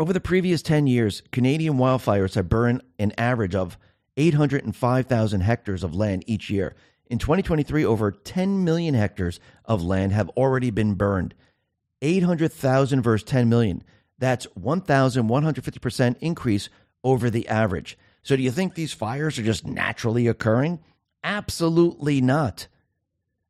[0.00, 3.78] over the previous 10 years, Canadian wildfires have burned an average of
[4.16, 6.74] 805,000 hectares of land each year.
[7.08, 11.34] In 2023, over 10 million hectares of land have already been burned.
[12.02, 13.82] 800,000 versus 10 million.
[14.18, 16.68] That's 1,150% increase
[17.02, 17.98] over the average.
[18.22, 20.80] So do you think these fires are just naturally occurring?
[21.22, 22.68] Absolutely not.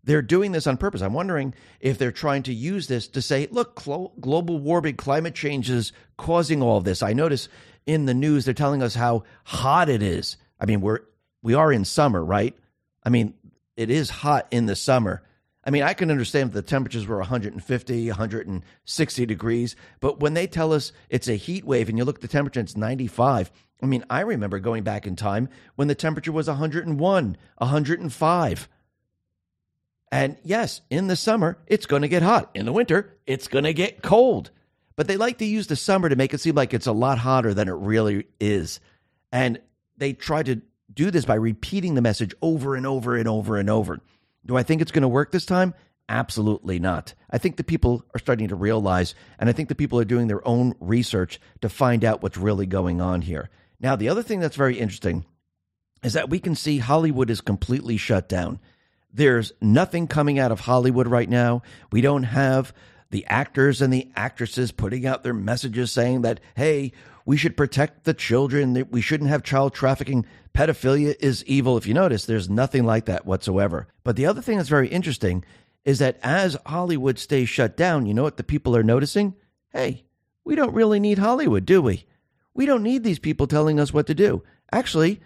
[0.03, 1.01] They're doing this on purpose.
[1.01, 3.83] I'm wondering if they're trying to use this to say, look,
[4.21, 7.03] global warming, climate change is causing all this.
[7.03, 7.49] I notice
[7.87, 10.37] in the news they're telling us how hot it is.
[10.61, 11.01] I mean, we're
[11.43, 12.57] we are in summer, right?
[13.03, 13.35] I mean,
[13.77, 15.23] it is hot in the summer.
[15.65, 20.47] I mean, I can understand if the temperatures were 150, 160 degrees, but when they
[20.47, 23.51] tell us it's a heat wave and you look at the temperature, it's 95.
[23.83, 28.69] I mean, I remember going back in time when the temperature was 101, 105.
[30.13, 32.51] And yes, in the summer, it's going to get hot.
[32.55, 34.51] In the winter, it's going to get cold.
[34.97, 37.19] But they like to use the summer to make it seem like it's a lot
[37.19, 38.81] hotter than it really is.
[39.33, 39.61] And
[39.97, 43.71] they try to do this by repeating the message over and over and over and
[43.71, 44.01] over.
[44.47, 45.75] Do I think it's going to work this time?
[46.09, 47.15] Absolutely not.
[47.31, 50.27] I think the people are starting to realize, and I think the people are doing
[50.27, 53.49] their own research to find out what's really going on here.
[53.81, 55.25] Now, the other thing that's very interesting
[56.03, 58.61] is that we can see Hollywood is completely shut down.
[59.13, 61.63] There's nothing coming out of Hollywood right now.
[61.91, 62.75] We don't have
[63.11, 66.93] the actors and the actresses putting out their messages saying that, hey,
[67.27, 71.77] we should protect the children, that we shouldn't have child trafficking pedophilia is evil.
[71.77, 73.89] If you notice, there's nothing like that whatsoever.
[74.03, 75.45] But the other thing that's very interesting
[75.85, 79.35] is that as Hollywood stays shut down, you know what the people are noticing?
[79.71, 80.05] Hey,
[80.45, 82.07] we don't really need Hollywood, do we?
[82.55, 84.43] We don't need these people telling us what to do.
[84.73, 85.21] Actually,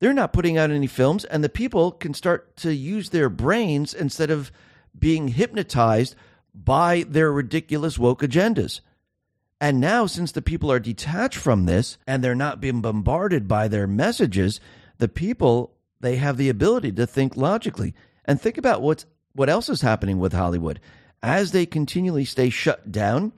[0.00, 3.94] they're not putting out any films, and the people can start to use their brains
[3.94, 4.52] instead of
[4.98, 6.14] being hypnotized
[6.54, 8.80] by their ridiculous woke agendas.
[9.60, 13.68] And now, since the people are detached from this and they're not being bombarded by
[13.68, 14.60] their messages,
[14.98, 19.68] the people they have the ability to think logically and think about what's what else
[19.68, 20.80] is happening with Hollywood
[21.22, 23.32] as they continually stay shut down.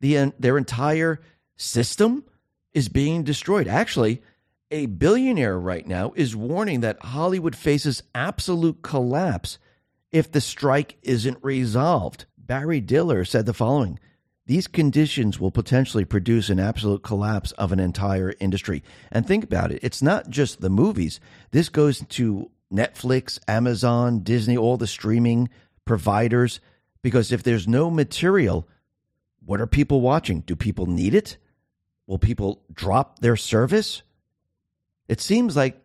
[0.00, 1.20] The their entire
[1.56, 2.24] system
[2.72, 3.66] is being destroyed.
[3.66, 4.22] Actually,
[4.70, 9.58] a billionaire right now is warning that Hollywood faces absolute collapse
[10.10, 12.26] if the strike isn't resolved.
[12.46, 13.98] Barry Diller said the following
[14.46, 18.82] these conditions will potentially produce an absolute collapse of an entire industry.
[19.10, 24.56] And think about it it's not just the movies, this goes to Netflix, Amazon, Disney,
[24.56, 25.48] all the streaming
[25.84, 26.60] providers.
[27.02, 28.66] Because if there's no material,
[29.44, 30.40] what are people watching?
[30.40, 31.36] Do people need it?
[32.06, 34.02] Will people drop their service?
[35.08, 35.82] It seems like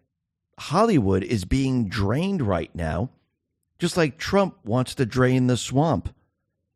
[0.57, 3.09] Hollywood is being drained right now,
[3.79, 6.13] just like Trump wants to drain the swamp.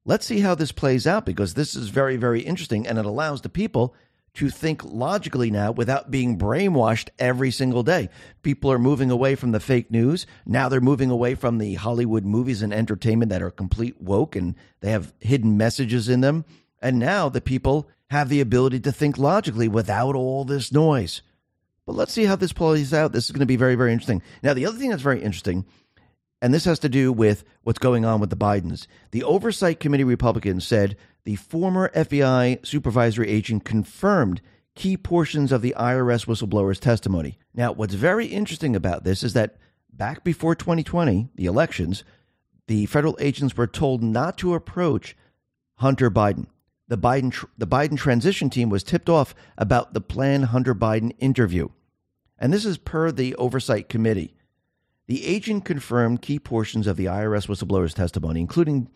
[0.06, 3.42] Let's see how this plays out because this is very, very interesting and it allows
[3.42, 3.96] the people
[4.34, 8.10] to think logically now without being brainwashed every single day.
[8.42, 10.26] People are moving away from the fake news.
[10.46, 14.56] Now they're moving away from the Hollywood movies and entertainment that are complete woke and
[14.82, 16.46] they have hidden messages in them.
[16.82, 21.22] And now the people have the ability to think logically without all this noise.
[21.86, 23.12] But let's see how this plays out.
[23.12, 24.22] This is going to be very, very interesting.
[24.42, 25.66] Now, the other thing that's very interesting
[26.44, 28.86] and this has to do with what's going on with the Bidens.
[29.12, 34.42] The Oversight Committee Republicans said the former FBI supervisory agent confirmed
[34.76, 37.40] key portions of the IRS whistleblower's testimony.
[37.54, 39.56] Now, what's very interesting about this is that
[39.94, 42.04] back before 2020, the elections,
[42.68, 45.16] the federal agents were told not to approach
[45.76, 46.48] Hunter Biden.
[46.90, 51.70] The Biden the Biden transition team was tipped off about the planned Hunter Biden interview.
[52.38, 54.36] And this is per the Oversight Committee.
[55.08, 58.90] The agent confirmed key portions of the IRS whistleblower's testimony, including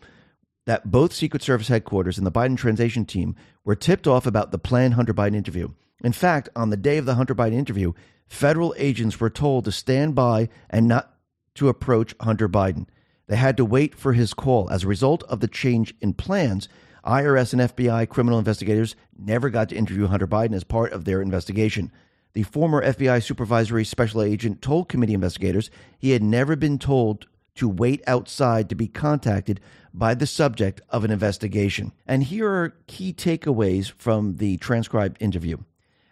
[0.64, 4.58] that both Secret Service headquarters and the Biden transition team were tipped off about the
[4.58, 5.70] planned Hunter Biden interview.
[6.02, 7.92] In fact, on the day of the Hunter Biden interview,
[8.26, 11.14] federal agents were told to stand by and not
[11.54, 12.86] to approach Hunter Biden.
[13.26, 14.70] They had to wait for his call.
[14.70, 16.68] As a result of the change in plans,
[17.04, 21.20] IRS and FBI criminal investigators never got to interview Hunter Biden as part of their
[21.20, 21.92] investigation.
[22.34, 27.68] The former FBI supervisory special agent told committee investigators he had never been told to
[27.68, 29.60] wait outside to be contacted
[29.92, 31.92] by the subject of an investigation.
[32.06, 35.58] And here are key takeaways from the transcribed interview.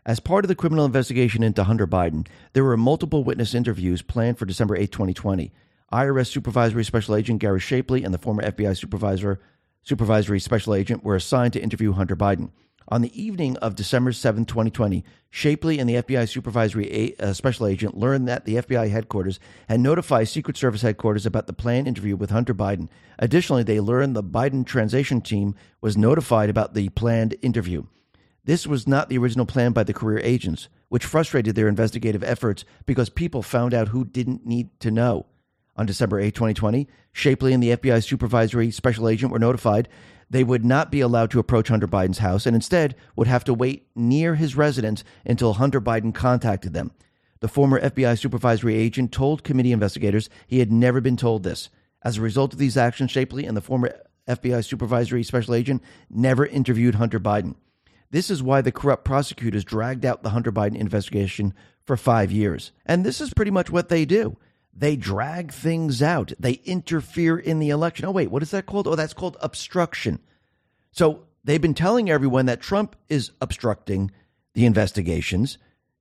[0.04, 4.38] As part of the criminal investigation into Hunter Biden, there were multiple witness interviews planned
[4.38, 5.52] for December 8, 2020.
[5.92, 9.40] IRS Supervisory Special Agent Gary Shapley and the former FBI Supervisor
[9.82, 12.50] Supervisory Special Agent were assigned to interview Hunter Biden.
[12.88, 17.66] On the evening of December 7, 2020, Shapley and the FBI supervisory a- uh, special
[17.66, 22.14] agent learned that the FBI headquarters had notified Secret Service headquarters about the planned interview
[22.14, 22.88] with Hunter Biden.
[23.18, 27.84] Additionally, they learned the Biden transition team was notified about the planned interview.
[28.44, 32.64] This was not the original plan by the career agents, which frustrated their investigative efforts
[32.86, 35.26] because people found out who didn't need to know.
[35.76, 39.88] On December 8, 2020, Shapley and the FBI supervisory special agent were notified
[40.28, 43.54] they would not be allowed to approach Hunter Biden's house and instead would have to
[43.54, 46.90] wait near his residence until Hunter Biden contacted them.
[47.40, 51.68] The former FBI supervisory agent told committee investigators he had never been told this.
[52.02, 53.94] As a result of these actions, Shapley and the former
[54.28, 57.54] FBI supervisory special agent never interviewed Hunter Biden.
[58.10, 61.54] This is why the corrupt prosecutors dragged out the Hunter Biden investigation
[61.84, 62.72] for five years.
[62.84, 64.36] And this is pretty much what they do.
[64.78, 68.04] They drag things out, they interfere in the election.
[68.04, 68.86] Oh, wait, what is that called?
[68.86, 70.18] Oh, that's called obstruction.
[70.92, 74.10] So they've been telling everyone that Trump is obstructing
[74.52, 75.56] the investigations.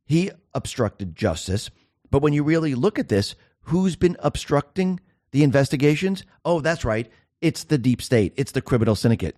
[0.06, 1.70] He obstructed justice.
[2.12, 5.00] But when you really look at this, who's been obstructing
[5.32, 6.26] the investigations?
[6.44, 7.10] Oh, that's right.
[7.40, 9.38] It's the deep state, it's the criminal syndicate.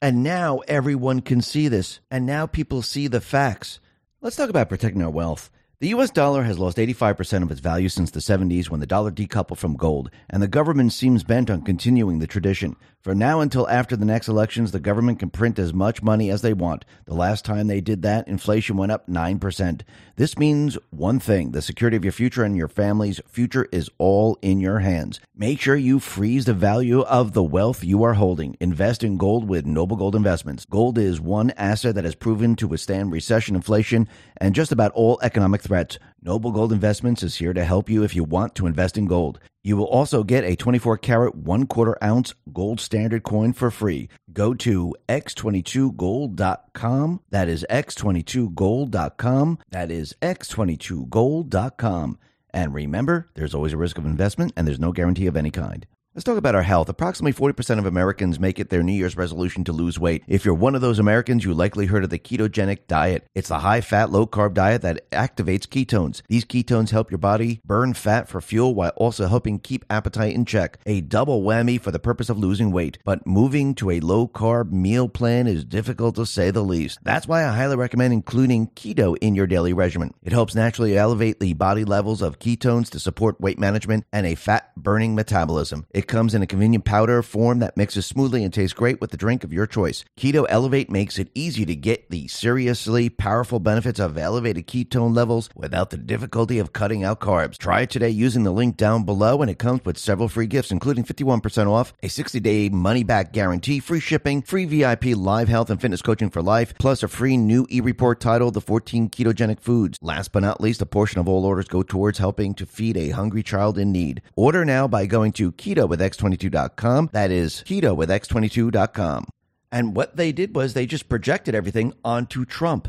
[0.00, 2.00] And now everyone can see this.
[2.10, 3.80] And now people see the facts.
[4.20, 5.50] Let's talk about protecting our wealth.
[5.80, 9.10] The US dollar has lost 85% of its value since the 70s when the dollar
[9.10, 12.76] decoupled from gold, and the government seems bent on continuing the tradition.
[13.04, 16.40] From now until after the next elections, the government can print as much money as
[16.40, 16.86] they want.
[17.04, 19.82] The last time they did that, inflation went up 9%.
[20.16, 24.38] This means one thing the security of your future and your family's future is all
[24.40, 25.20] in your hands.
[25.36, 28.56] Make sure you freeze the value of the wealth you are holding.
[28.58, 30.64] Invest in gold with Noble Gold Investments.
[30.64, 35.18] Gold is one asset that has proven to withstand recession, inflation, and just about all
[35.20, 35.98] economic threats.
[36.26, 39.38] Noble Gold Investments is here to help you if you want to invest in gold.
[39.62, 44.08] You will also get a 24 karat, one quarter ounce gold standard coin for free.
[44.32, 47.20] Go to x22gold.com.
[47.28, 49.58] That is x22gold.com.
[49.70, 52.18] That is x22gold.com.
[52.54, 55.86] And remember, there's always a risk of investment and there's no guarantee of any kind.
[56.16, 56.88] Let's talk about our health.
[56.88, 60.22] Approximately 40% of Americans make it their New Year's resolution to lose weight.
[60.28, 63.26] If you're one of those Americans, you likely heard of the ketogenic diet.
[63.34, 66.22] It's a high fat, low carb diet that activates ketones.
[66.28, 70.44] These ketones help your body burn fat for fuel while also helping keep appetite in
[70.44, 70.78] check.
[70.86, 72.96] A double whammy for the purpose of losing weight.
[73.04, 77.00] But moving to a low carb meal plan is difficult to say the least.
[77.02, 80.14] That's why I highly recommend including keto in your daily regimen.
[80.22, 84.36] It helps naturally elevate the body levels of ketones to support weight management and a
[84.36, 85.86] fat burning metabolism.
[86.06, 89.44] Comes in a convenient powder form that mixes smoothly and tastes great with the drink
[89.44, 90.04] of your choice.
[90.18, 95.48] Keto Elevate makes it easy to get the seriously powerful benefits of elevated ketone levels
[95.54, 97.56] without the difficulty of cutting out carbs.
[97.56, 100.70] Try it today using the link down below, and it comes with several free gifts,
[100.70, 105.70] including 51% off, a 60 day money back guarantee, free shipping, free VIP live health
[105.70, 109.60] and fitness coaching for life, plus a free new e report titled The 14 Ketogenic
[109.60, 109.98] Foods.
[110.02, 113.10] Last but not least, a portion of all orders go towards helping to feed a
[113.10, 114.22] hungry child in need.
[114.36, 117.10] Order now by going to keto with x22.com.
[117.12, 119.26] That is keto with x22.com.
[119.70, 122.88] And what they did was they just projected everything onto Trump.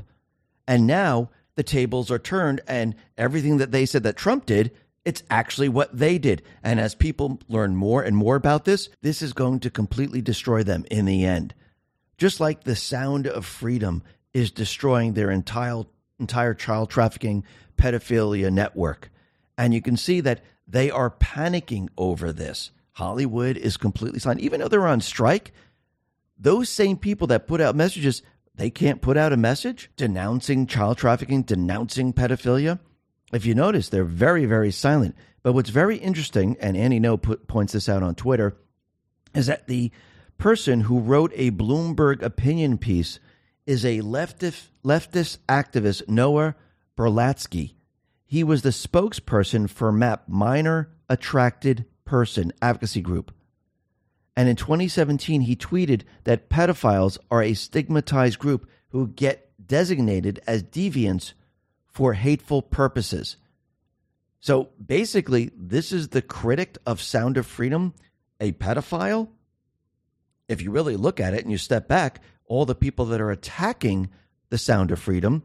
[0.67, 4.71] And now the tables are turned, and everything that they said that Trump did,
[5.03, 6.41] it's actually what they did.
[6.63, 10.63] And as people learn more and more about this, this is going to completely destroy
[10.63, 11.53] them in the end.
[12.17, 14.03] Just like the sound of freedom
[14.33, 15.83] is destroying their entire
[16.19, 17.43] entire child trafficking
[17.77, 19.11] pedophilia network.
[19.57, 22.71] And you can see that they are panicking over this.
[22.95, 24.39] Hollywood is completely silent.
[24.39, 25.51] Even though they're on strike,
[26.37, 28.21] those same people that put out messages,
[28.55, 32.79] they can't put out a message denouncing child trafficking, denouncing pedophilia.
[33.33, 35.15] If you notice, they're very, very silent.
[35.43, 38.55] But what's very interesting, and Annie No put, points this out on Twitter,
[39.33, 39.91] is that the
[40.37, 43.19] person who wrote a Bloomberg opinion piece
[43.65, 46.55] is a leftist, leftist activist, Noah
[46.97, 47.73] Berlatsky.
[48.25, 53.33] He was the spokesperson for MAP, Minor Attracted Person Advocacy Group.
[54.35, 60.63] And in 2017, he tweeted that pedophiles are a stigmatized group who get designated as
[60.63, 61.33] deviants
[61.87, 63.37] for hateful purposes.
[64.39, 67.93] So basically, this is the critic of Sound of Freedom,
[68.39, 69.29] a pedophile.
[70.47, 73.31] If you really look at it and you step back, all the people that are
[73.31, 74.09] attacking
[74.49, 75.43] the Sound of Freedom,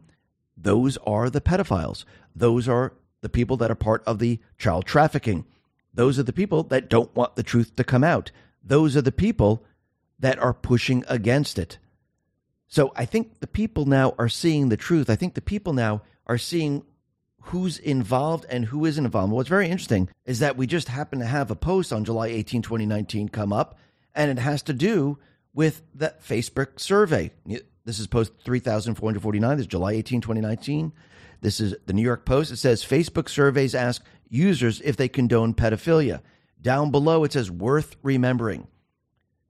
[0.55, 2.05] those are the pedophiles.
[2.35, 5.45] Those are the people that are part of the child trafficking.
[5.93, 8.31] Those are the people that don't want the truth to come out.
[8.63, 9.63] Those are the people
[10.19, 11.77] that are pushing against it.
[12.67, 15.09] So I think the people now are seeing the truth.
[15.09, 16.83] I think the people now are seeing
[17.45, 19.33] who's involved and who isn't involved.
[19.33, 22.61] What's very interesting is that we just happen to have a post on July 18,
[22.61, 23.77] 2019 come up,
[24.15, 25.17] and it has to do
[25.53, 27.31] with the Facebook survey.
[27.83, 29.57] This is post 3449.
[29.57, 30.93] This is July 18, 2019.
[31.41, 32.51] This is the New York Post.
[32.51, 36.21] It says Facebook surveys ask users if they condone pedophilia.
[36.59, 38.67] Down below, it says worth remembering.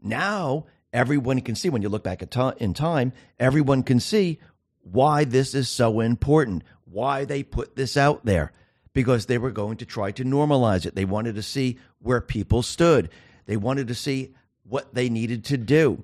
[0.01, 4.39] Now, everyone can see, when you look back in time, everyone can see
[4.83, 8.51] why this is so important, why they put this out there,
[8.93, 10.95] because they were going to try to normalize it.
[10.95, 13.09] They wanted to see where people stood,
[13.45, 16.03] they wanted to see what they needed to do.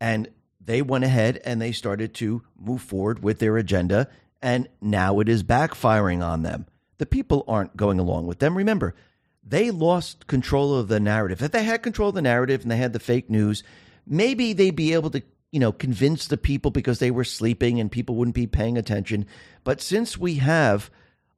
[0.00, 0.28] And
[0.60, 4.08] they went ahead and they started to move forward with their agenda.
[4.42, 6.66] And now it is backfiring on them.
[6.98, 8.56] The people aren't going along with them.
[8.56, 8.94] Remember,
[9.42, 11.42] they lost control of the narrative.
[11.42, 13.62] If they had control of the narrative and they had the fake news,
[14.06, 17.90] maybe they'd be able to, you know, convince the people because they were sleeping and
[17.90, 19.26] people wouldn't be paying attention.
[19.64, 20.90] But since we have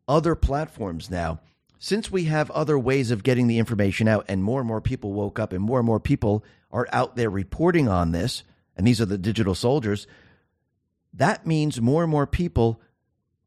[0.08, 1.40] other platforms now,
[1.78, 5.12] since we have other ways of getting the information out and more and more people
[5.12, 8.42] woke up and more and more people are out there reporting on this,
[8.76, 10.06] and these are the digital soldiers,
[11.14, 12.80] that means more and more people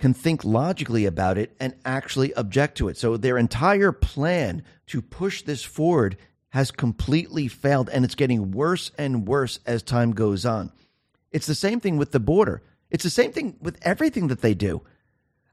[0.03, 2.97] can think logically about it and actually object to it.
[2.97, 6.17] So their entire plan to push this forward
[6.49, 10.73] has completely failed and it's getting worse and worse as time goes on.
[11.31, 12.61] It's the same thing with the border.
[12.91, 14.81] It's the same thing with everything that they do.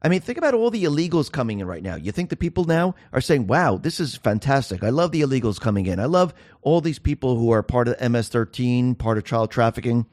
[0.02, 1.94] I mean, think about all the illegals coming in right now.
[1.94, 4.82] You think the people now are saying, wow, this is fantastic.
[4.82, 6.00] I love the illegals coming in.
[6.00, 10.06] I love all these people who are part of MS 13, part of child trafficking,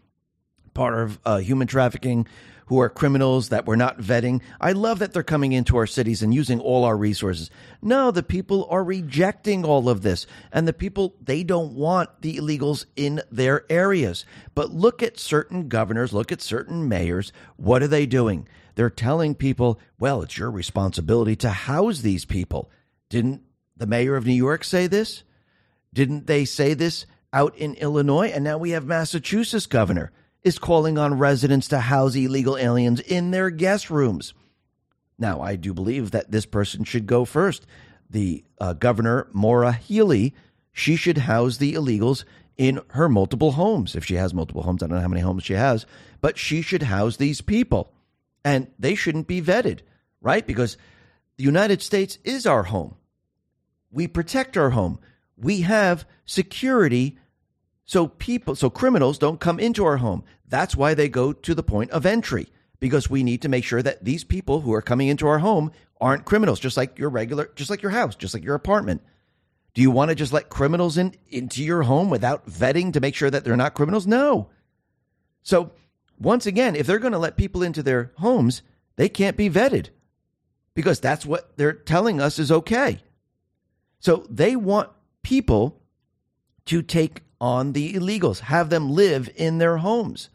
[0.76, 2.28] part of uh, human trafficking,
[2.68, 4.42] who are criminals that we're not vetting.
[4.62, 7.50] I love that they're coming into our cities and using all our resources.
[7.82, 10.28] No, the people are rejecting all of this.
[10.52, 14.26] And the people, they don't want the illegals in their areas.
[14.54, 17.32] But look at certain governors, look at certain mayors.
[17.56, 18.48] What are they doing?
[18.76, 22.70] They're telling people, well, it's your responsibility to house these people.
[23.10, 23.42] Didn't
[23.78, 25.24] the mayor of New York say this?
[25.94, 28.28] Didn't they say this out in Illinois?
[28.28, 30.12] And now we have Massachusetts governor
[30.48, 34.34] is calling on residents to house illegal aliens in their guest rooms.
[35.20, 37.68] Now, I do believe that this person should go first.
[38.10, 40.34] The uh, governor, Maura Healey,
[40.72, 42.24] she should house the illegals
[42.56, 43.94] in her multiple homes.
[43.94, 45.86] If she has multiple homes, I don't know how many homes she has,
[46.22, 47.92] but she should house these people.
[48.46, 49.82] And they shouldn't be vetted,
[50.22, 50.48] right?
[50.48, 50.78] Because
[51.36, 52.96] the United States is our home.
[53.92, 55.00] We protect our home.
[55.36, 57.18] We have security
[57.88, 60.24] so people, so criminals don't come into our home.
[60.46, 62.48] That's why they go to the point of entry
[62.82, 65.72] because we need to make sure that these people who are coming into our home
[66.00, 69.02] aren't criminals, just like your regular, just like your house, just like your apartment.
[69.74, 73.16] Do you want to just let criminals in into your home without vetting to make
[73.16, 74.06] sure that they're not criminals?
[74.06, 74.50] No.
[75.42, 75.72] So
[76.20, 78.64] once again, if they're going to let people into their homes,
[78.98, 79.90] they can't be vetted
[80.74, 83.00] because that's what they're telling us is okay.
[84.00, 84.90] So they want
[85.24, 85.80] people
[86.66, 90.30] to take on the illegals, have them live in their homes.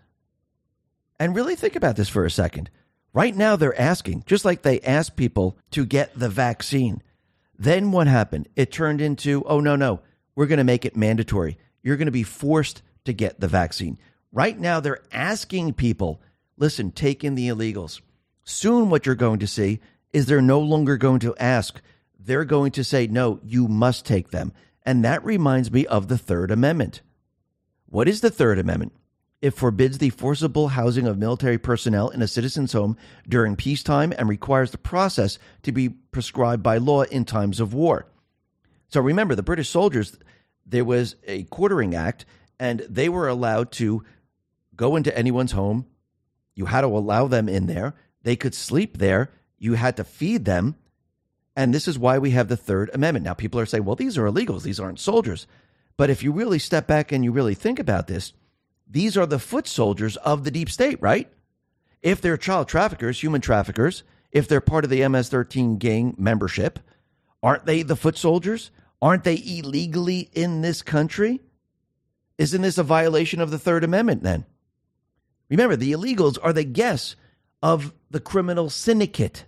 [1.19, 2.71] And really think about this for a second.
[3.13, 7.03] Right now, they're asking, just like they asked people to get the vaccine.
[7.59, 8.49] Then what happened?
[8.57, 10.01] It turned into, oh, no, no,
[10.35, 11.59] we're going to make it mandatory.
[11.83, 13.99] You're going to be forced to get the vaccine.
[14.33, 16.23] Right now, they're asking people,
[16.57, 18.01] listen, take in the illegals.
[18.45, 19.81] Soon, what you're going to see
[20.13, 21.81] is they're no longer going to ask.
[22.19, 24.53] They're going to say, no, you must take them.
[24.85, 27.03] And that reminds me of the Third Amendment.
[27.87, 28.93] What is the Third Amendment?
[29.41, 32.97] It forbids the forcible housing of military personnel in a citizen's home
[33.29, 38.07] during peacetime and requires the process to be prescribed by law in times of war.
[38.89, 40.17] So remember, the British soldiers,
[40.65, 42.25] there was a quartering act,
[42.61, 44.05] and they were allowed to
[44.77, 45.87] go into anyone's home.
[46.55, 47.95] You had to allow them in there.
[48.23, 49.33] They could sleep there.
[49.59, 50.77] You had to feed them.
[51.55, 53.25] And this is why we have the Third Amendment.
[53.25, 55.47] Now, people are saying, well, these are illegals, these aren't soldiers.
[55.97, 58.33] But if you really step back and you really think about this,
[58.89, 61.31] these are the foot soldiers of the deep state, right?
[62.03, 66.79] If they're child traffickers, human traffickers, if they're part of the MS 13 gang membership,
[67.43, 68.71] aren't they the foot soldiers?
[69.01, 71.41] Aren't they illegally in this country?
[72.39, 74.47] Isn't this a violation of the Third Amendment then?
[75.49, 77.15] Remember, the illegals are the guests
[77.63, 79.45] of the criminal syndicate.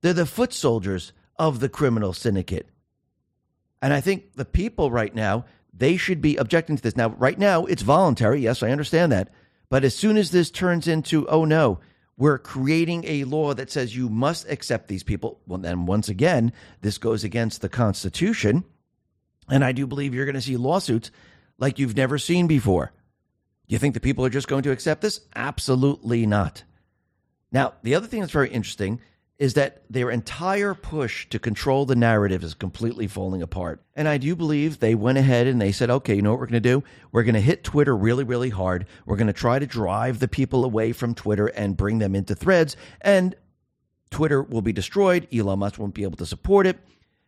[0.00, 2.68] They're the foot soldiers of the criminal syndicate.
[3.80, 6.96] And I think the people right now, they should be objecting to this.
[6.96, 8.40] Now, right now, it's voluntary.
[8.40, 9.30] Yes, I understand that.
[9.70, 11.78] But as soon as this turns into, oh no,
[12.16, 16.52] we're creating a law that says you must accept these people, well, then once again,
[16.80, 18.64] this goes against the Constitution.
[19.48, 21.10] And I do believe you're going to see lawsuits
[21.58, 22.92] like you've never seen before.
[23.68, 25.20] Do you think the people are just going to accept this?
[25.36, 26.64] Absolutely not.
[27.52, 29.00] Now, the other thing that's very interesting
[29.38, 33.80] is that their entire push to control the narrative is completely falling apart.
[33.94, 36.46] And I do believe they went ahead and they said, okay, you know what we're
[36.46, 36.82] going to do?
[37.12, 38.86] We're going to hit Twitter really, really hard.
[39.06, 42.34] We're going to try to drive the people away from Twitter and bring them into
[42.34, 42.76] threads.
[43.00, 43.36] And
[44.10, 45.28] Twitter will be destroyed.
[45.32, 46.78] Elon Musk won't be able to support it.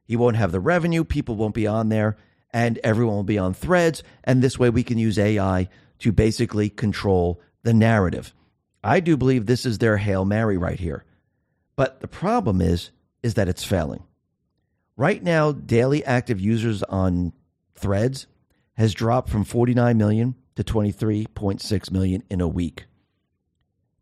[0.05, 1.05] He won't have the revenue.
[1.05, 2.17] People won't be on there.
[2.53, 4.03] And everyone will be on threads.
[4.25, 5.69] And this way we can use AI
[6.01, 8.35] to basically control the narrative.
[8.83, 11.05] I do believe this is their Hail Mary right here.
[11.81, 12.91] But the problem is
[13.22, 14.03] is that it's failing.
[14.99, 17.33] Right now, daily active users on
[17.74, 18.26] Threads
[18.74, 22.85] has dropped from 49 million to 23.6 million in a week.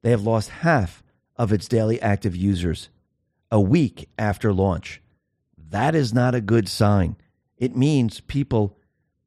[0.02, 1.04] They have lost half
[1.36, 2.88] of its daily active users
[3.48, 5.00] a week after launch.
[5.56, 7.14] That is not a good sign.
[7.58, 8.76] It means people,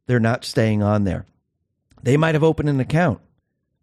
[0.07, 1.25] they're not staying on there.
[2.03, 3.21] They might have opened an account,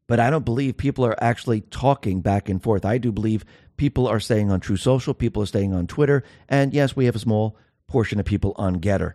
[0.07, 2.85] but I don't believe people are actually talking back and forth.
[2.85, 3.47] I do believe
[3.79, 7.17] people are staying on Truth Social, people are staying on Twitter, and yes, we have
[7.17, 7.57] a small
[7.87, 9.15] portion of people on Gettr.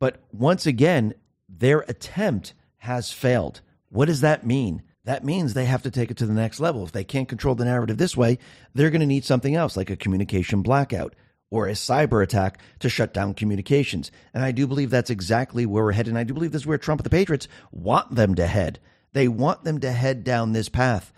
[0.00, 1.14] But once again,
[1.48, 3.60] their attempt has failed.
[3.88, 4.82] What does that mean?
[5.04, 6.84] That means they have to take it to the next level.
[6.84, 8.38] If they can't control the narrative this way,
[8.74, 11.14] they're going to need something else, like a communication blackout
[11.50, 14.10] or a cyber attack to shut down communications.
[14.32, 16.10] And I do believe that's exactly where we're headed.
[16.10, 18.80] And I do believe this is where Trump and the Patriots want them to head.
[19.12, 21.12] They want them to head down this path.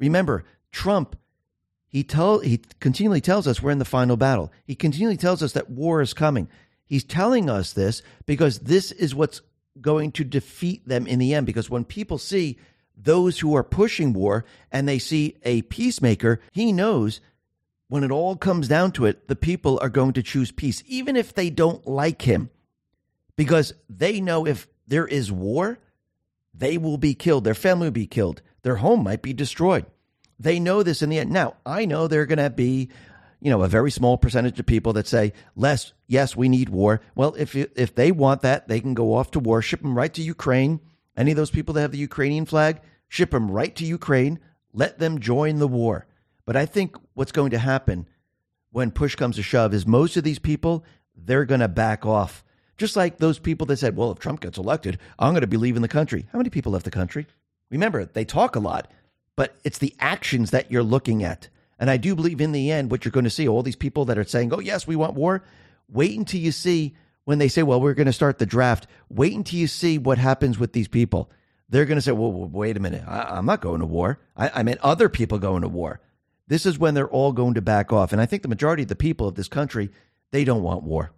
[0.00, 1.16] Remember, Trump,
[1.88, 4.52] he tell he continually tells us we're in the final battle.
[4.64, 6.48] He continually tells us that war is coming.
[6.84, 9.40] He's telling us this because this is what's
[9.80, 11.46] going to defeat them in the end.
[11.46, 12.58] Because when people see
[12.96, 17.20] those who are pushing war and they see a peacemaker, he knows
[17.88, 21.16] when it all comes down to it, the people are going to choose peace, even
[21.16, 22.50] if they don't like him,
[23.36, 25.78] because they know if there is war,
[26.52, 29.86] they will be killed, their family will be killed, their home might be destroyed.
[30.38, 31.30] They know this in the end.
[31.30, 32.90] Now, I know they're going to be,
[33.40, 37.00] you know, a very small percentage of people that say, "Less, yes, we need war."
[37.14, 40.12] Well, if if they want that, they can go off to war, ship them right
[40.14, 40.80] to Ukraine.
[41.16, 44.38] Any of those people that have the Ukrainian flag, ship them right to Ukraine.
[44.72, 46.06] Let them join the war.
[46.44, 48.06] But I think what's going to happen
[48.70, 50.84] when push comes to shove is most of these people,
[51.16, 52.44] they're going to back off.
[52.76, 55.56] Just like those people that said, well, if Trump gets elected, I'm going to be
[55.56, 56.26] leaving the country.
[56.30, 57.26] How many people left the country?
[57.70, 58.90] Remember, they talk a lot,
[59.36, 61.48] but it's the actions that you're looking at.
[61.78, 64.06] And I do believe in the end, what you're going to see, all these people
[64.06, 65.44] that are saying, oh, yes, we want war,
[65.88, 69.34] wait until you see when they say, well, we're going to start the draft, wait
[69.34, 71.30] until you see what happens with these people.
[71.68, 74.20] They're going to say, well, wait a minute, I, am not going to war.
[74.36, 76.00] I, I meant other people going to war.
[76.46, 78.12] This is when they're all going to back off.
[78.12, 79.90] And I think the majority of the people of this country,
[80.30, 81.12] they don't want war.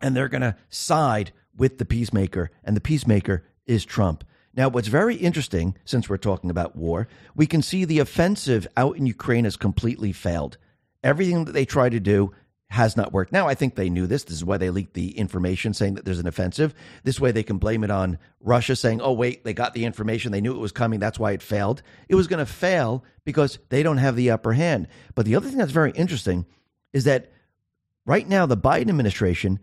[0.00, 4.24] And they're going to side with the peacemaker, and the peacemaker is Trump.
[4.54, 8.96] Now, what's very interesting, since we're talking about war, we can see the offensive out
[8.96, 10.58] in Ukraine has completely failed.
[11.02, 12.32] Everything that they try to do
[12.68, 13.32] has not worked.
[13.32, 14.24] Now, I think they knew this.
[14.24, 16.74] This is why they leaked the information saying that there's an offensive.
[17.02, 20.32] This way they can blame it on Russia, saying, oh, wait, they got the information.
[20.32, 20.98] They knew it was coming.
[20.98, 21.82] That's why it failed.
[22.08, 24.88] It was going to fail because they don't have the upper hand.
[25.14, 26.46] But the other thing that's very interesting
[26.94, 27.30] is that
[28.06, 29.60] right now, the Biden administration,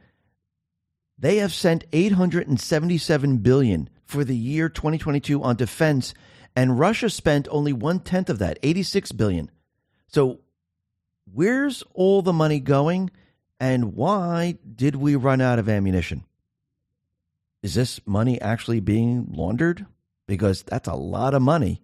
[1.17, 6.13] they have sent 877 billion for the year 2022 on defense,
[6.55, 9.49] and Russia spent only one tenth of that, 86 billion.
[10.07, 10.39] So
[11.33, 13.11] Where's all the money going?
[13.59, 16.23] And why did we run out of ammunition?
[17.61, 19.85] Is this money actually being laundered?
[20.27, 21.81] Because that's a lot of money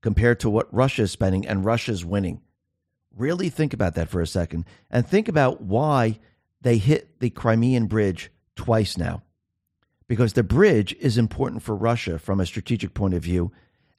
[0.00, 2.40] compared to what Russia is spending and Russia's winning.
[3.16, 6.18] Really think about that for a second and think about why
[6.60, 9.22] they hit the Crimean bridge twice now.
[10.08, 13.52] Because the bridge is important for Russia from a strategic point of view,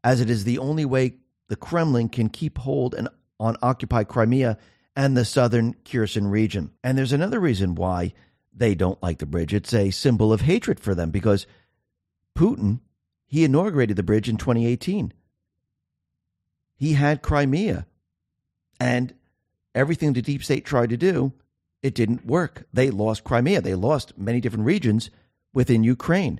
[0.03, 1.15] as it is the only way
[1.47, 3.07] the Kremlin can keep hold and
[3.39, 4.57] on occupied Crimea
[4.95, 6.71] and the southern Kherson region.
[6.83, 8.13] And there's another reason why
[8.53, 9.53] they don't like the bridge.
[9.53, 11.47] It's a symbol of hatred for them because
[12.35, 12.79] Putin,
[13.25, 15.13] he inaugurated the bridge in 2018.
[16.75, 17.85] He had Crimea.
[18.79, 19.13] And
[19.73, 21.33] everything the deep state tried to do,
[21.81, 22.65] it didn't work.
[22.73, 23.61] They lost Crimea.
[23.61, 25.09] They lost many different regions
[25.53, 26.39] within Ukraine.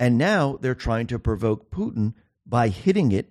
[0.00, 2.14] And now they're trying to provoke Putin
[2.46, 3.30] by hitting it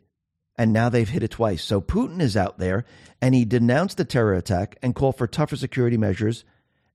[0.56, 1.64] and now they've hit it twice.
[1.64, 2.86] So Putin is out there
[3.22, 6.46] and he denounced the terror attack and called for tougher security measures.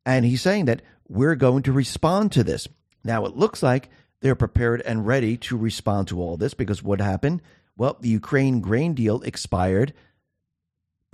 [0.06, 2.68] And he's saying that we're going to respond to this.
[3.02, 3.90] Now it looks like
[4.20, 7.42] they're prepared and ready to respond to all this because what happened?
[7.76, 9.92] Well, the Ukraine grain deal expired.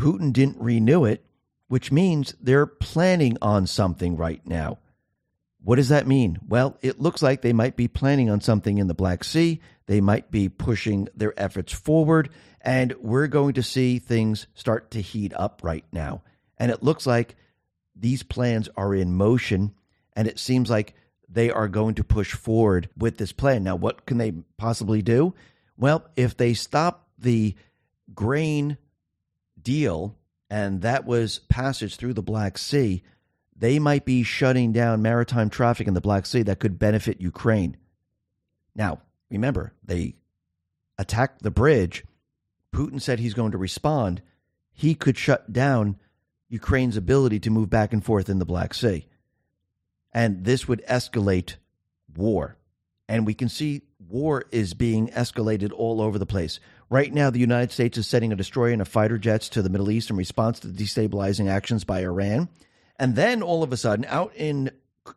[0.00, 1.24] Putin didn't renew it,
[1.68, 4.78] which means they're planning on something right now.
[5.64, 6.38] What does that mean?
[6.46, 9.60] Well, it looks like they might be planning on something in the Black Sea.
[9.86, 12.28] They might be pushing their efforts forward,
[12.60, 16.22] and we're going to see things start to heat up right now.
[16.58, 17.36] And it looks like
[17.96, 19.72] these plans are in motion,
[20.12, 20.94] and it seems like
[21.30, 23.64] they are going to push forward with this plan.
[23.64, 25.34] Now, what can they possibly do?
[25.78, 27.54] Well, if they stop the
[28.14, 28.76] grain
[29.60, 30.14] deal,
[30.50, 33.02] and that was passage through the Black Sea,
[33.56, 37.76] they might be shutting down maritime traffic in the Black Sea that could benefit Ukraine.
[38.74, 39.00] Now,
[39.30, 40.16] remember, they
[40.98, 42.04] attacked the bridge.
[42.72, 44.22] Putin said he's going to respond.
[44.72, 45.96] He could shut down
[46.48, 49.06] Ukraine's ability to move back and forth in the Black Sea.
[50.12, 51.56] And this would escalate
[52.16, 52.56] war.
[53.08, 56.60] And we can see war is being escalated all over the place.
[56.90, 59.68] Right now, the United States is sending a destroyer and a fighter jets to the
[59.68, 62.48] Middle East in response to the destabilizing actions by Iran.
[62.96, 64.70] And then all of a sudden, out in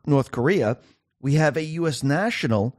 [0.05, 0.77] North Korea,
[1.21, 2.03] we have a U.S.
[2.03, 2.77] national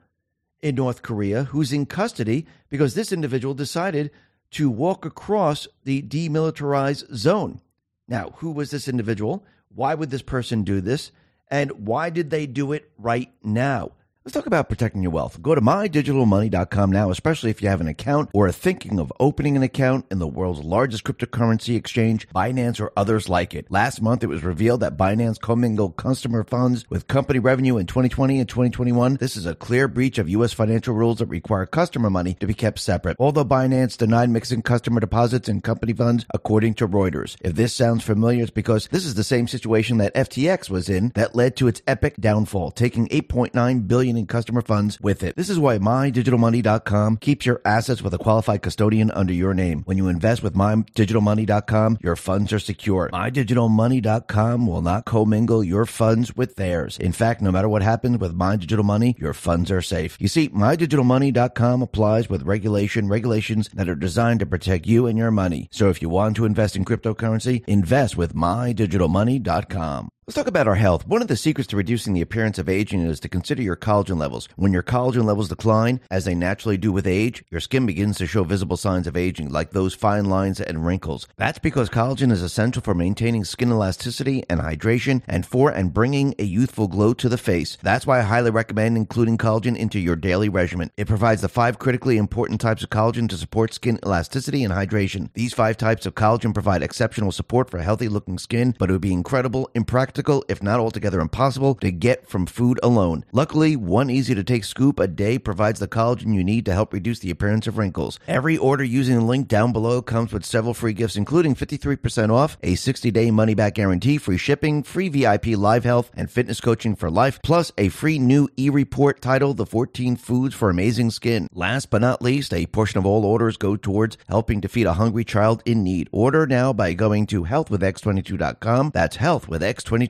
[0.61, 4.11] in North Korea who's in custody because this individual decided
[4.53, 7.61] to walk across the demilitarized zone.
[8.09, 9.44] Now, who was this individual?
[9.74, 11.12] Why would this person do this?
[11.49, 13.92] And why did they do it right now?
[14.29, 15.41] Let's talk about protecting your wealth.
[15.41, 19.57] Go to mydigitalmoney.com now, especially if you have an account or are thinking of opening
[19.57, 23.70] an account in the world's largest cryptocurrency exchange, Binance or others like it.
[23.70, 28.41] Last month, it was revealed that Binance commingled customer funds with company revenue in 2020
[28.41, 29.14] and 2021.
[29.14, 30.53] This is a clear breach of U.S.
[30.53, 33.16] financial rules that require customer money to be kept separate.
[33.18, 37.39] Although Binance denied mixing customer deposits and company funds, according to Reuters.
[37.41, 41.12] If this sounds familiar, it's because this is the same situation that FTX was in
[41.14, 45.37] that led to its epic downfall, taking 8.9 billion in customer funds with it.
[45.37, 49.83] This is why MyDigitalMoney.com keeps your assets with a qualified custodian under your name.
[49.87, 53.09] When you invest with MyDigitalMoney.com, your funds are secure.
[53.12, 56.99] MyDigitalMoney.com will not commingle your funds with theirs.
[56.99, 60.16] In fact, no matter what happens with My Digital Money, your funds are safe.
[60.21, 65.31] You see, MyDigitalMoney.com applies with regulation, regulations that are designed to protect you and your
[65.31, 65.69] money.
[65.71, 70.11] So if you want to invest in cryptocurrency, invest with MyDigitalMoney.com.
[70.29, 71.07] Let's talk about our health.
[71.07, 74.18] One of the secrets to reducing the appearance of aging is to consider your collagen
[74.18, 74.47] levels.
[74.57, 78.26] When your collagen levels decline, as they naturally do with age, your skin begins to
[78.26, 81.26] show visible signs of aging, like those fine lines and wrinkles.
[81.39, 86.35] That's because collagen is essential for maintaining skin elasticity and hydration and for and bringing
[86.39, 87.79] a youthful glow to the face.
[87.83, 90.91] That's why I highly recommend including collagen into your daily regimen.
[90.99, 95.31] It provides the five critically important types of collagen to support skin elasticity and hydration.
[95.33, 99.01] These five types of collagen provide exceptional support for healthy looking skin, but it would
[99.01, 100.18] be incredible, impractical,
[100.49, 103.25] if not altogether impossible, to get from food alone.
[103.33, 106.93] Luckily, one easy to take scoop a day provides the collagen you need to help
[106.93, 108.19] reduce the appearance of wrinkles.
[108.27, 112.59] Every order using the link down below comes with several free gifts, including 53% off,
[112.62, 116.97] a 60 day money back guarantee, free shipping, free VIP live health and fitness coaching
[116.97, 121.49] for life, plus a free new e report titled The 14 Foods for Amazing Skin.
[121.53, 124.95] Last but not least, a portion of all orders go towards helping to feed a
[124.95, 126.09] hungry child in need.
[126.12, 128.91] Order now by going to healthwithx22.com.
[128.93, 130.07] That's healthwithx22.com.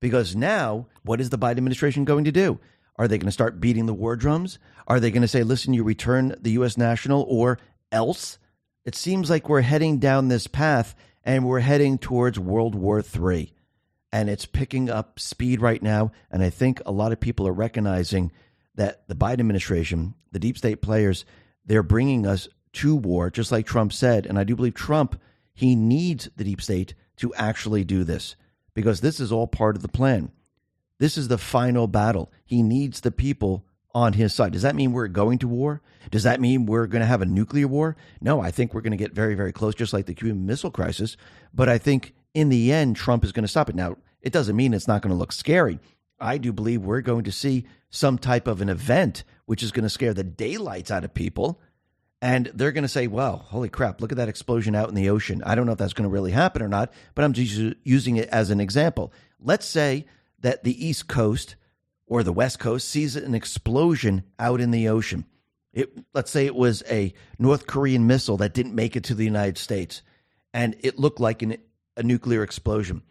[0.00, 2.58] Because now, what is the Biden administration going to do?
[2.96, 4.58] Are they going to start beating the war drums?
[4.86, 6.76] Are they going to say, listen, you return the U.S.
[6.76, 7.58] national or
[7.92, 8.38] else?
[8.84, 10.94] It seems like we're heading down this path
[11.24, 13.52] and we're heading towards World War III.
[14.12, 16.12] And it's picking up speed right now.
[16.30, 18.32] And I think a lot of people are recognizing
[18.74, 21.24] that the Biden administration, the deep state players,
[21.64, 24.26] they're bringing us to war, just like Trump said.
[24.26, 25.20] And I do believe Trump,
[25.52, 28.36] he needs the deep state to actually do this
[28.74, 30.30] because this is all part of the plan.
[30.98, 32.30] This is the final battle.
[32.44, 33.64] He needs the people
[33.94, 34.52] on his side.
[34.52, 35.80] Does that mean we're going to war?
[36.10, 37.96] Does that mean we're going to have a nuclear war?
[38.20, 40.70] No, I think we're going to get very, very close, just like the Cuban Missile
[40.70, 41.16] Crisis.
[41.54, 43.74] But I think in the end, Trump is going to stop it.
[43.74, 45.80] Now, it doesn't mean it's not going to look scary.
[46.20, 49.84] I do believe we're going to see some type of an event which is going
[49.84, 51.60] to scare the daylights out of people.
[52.22, 55.08] And they're going to say, well, holy crap, look at that explosion out in the
[55.08, 55.42] ocean.
[55.44, 58.16] I don't know if that's going to really happen or not, but I'm just using
[58.16, 59.12] it as an example.
[59.40, 60.06] Let's say
[60.40, 61.56] that the East Coast
[62.06, 65.24] or the West Coast sees an explosion out in the ocean.
[65.72, 69.24] It, let's say it was a North Korean missile that didn't make it to the
[69.24, 70.02] United States,
[70.52, 71.56] and it looked like an,
[71.96, 73.02] a nuclear explosion.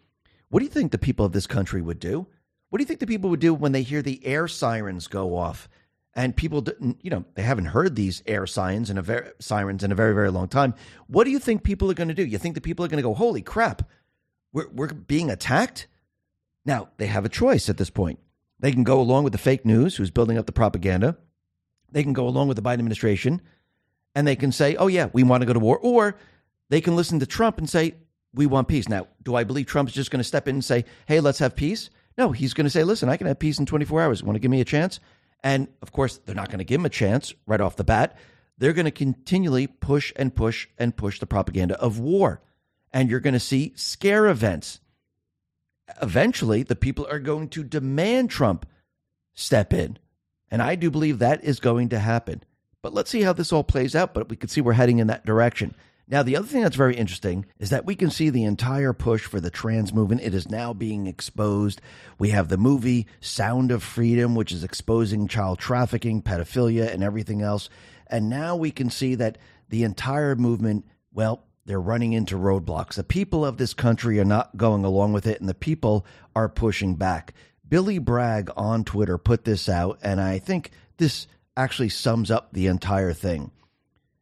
[0.50, 2.26] What do you think the people of this country would do?
[2.68, 5.36] What do you think the people would do when they hear the air sirens go
[5.36, 5.68] off?
[6.14, 6.66] And people,
[7.02, 10.12] you know, they haven't heard these air sirens in a very, sirens in a very,
[10.12, 10.74] very long time.
[11.06, 12.26] What do you think people are going to do?
[12.26, 13.88] You think the people are going to go, "Holy crap,
[14.52, 15.86] we're we're being attacked"?
[16.64, 18.18] Now they have a choice at this point.
[18.58, 21.16] They can go along with the fake news, who's building up the propaganda.
[21.92, 23.40] They can go along with the Biden administration,
[24.14, 26.16] and they can say, "Oh yeah, we want to go to war," or
[26.70, 27.94] they can listen to Trump and say,
[28.34, 30.84] "We want peace." Now, do I believe Trump's just going to step in and say,
[31.06, 31.88] "Hey, let's have peace"?
[32.18, 34.24] No, he's going to say, "Listen, I can have peace in 24 hours.
[34.24, 34.98] Want to give me a chance?"
[35.42, 38.16] And of course, they're not going to give him a chance right off the bat.
[38.58, 42.42] They're going to continually push and push and push the propaganda of war.
[42.92, 44.80] And you're going to see scare events.
[46.02, 48.66] Eventually, the people are going to demand Trump
[49.34, 49.98] step in.
[50.50, 52.42] And I do believe that is going to happen.
[52.82, 54.12] But let's see how this all plays out.
[54.12, 55.74] But we can see we're heading in that direction.
[56.10, 59.26] Now, the other thing that's very interesting is that we can see the entire push
[59.26, 60.22] for the trans movement.
[60.22, 61.80] It is now being exposed.
[62.18, 67.42] We have the movie Sound of Freedom, which is exposing child trafficking, pedophilia, and everything
[67.42, 67.70] else.
[68.08, 69.38] And now we can see that
[69.68, 72.94] the entire movement, well, they're running into roadblocks.
[72.94, 76.04] The people of this country are not going along with it, and the people
[76.34, 77.34] are pushing back.
[77.68, 82.66] Billy Bragg on Twitter put this out, and I think this actually sums up the
[82.66, 83.52] entire thing.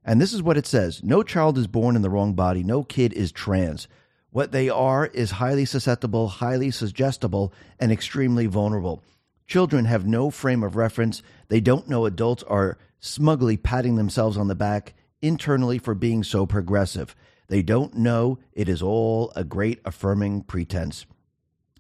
[0.09, 2.83] And this is what it says No child is born in the wrong body, no
[2.83, 3.89] kid is trans.
[4.31, 9.03] What they are is highly susceptible, highly suggestible, and extremely vulnerable.
[9.47, 11.23] Children have no frame of reference.
[11.49, 16.47] They don't know adults are smugly patting themselves on the back internally for being so
[16.47, 17.15] progressive.
[17.49, 21.05] They don't know it is all a great affirming pretense.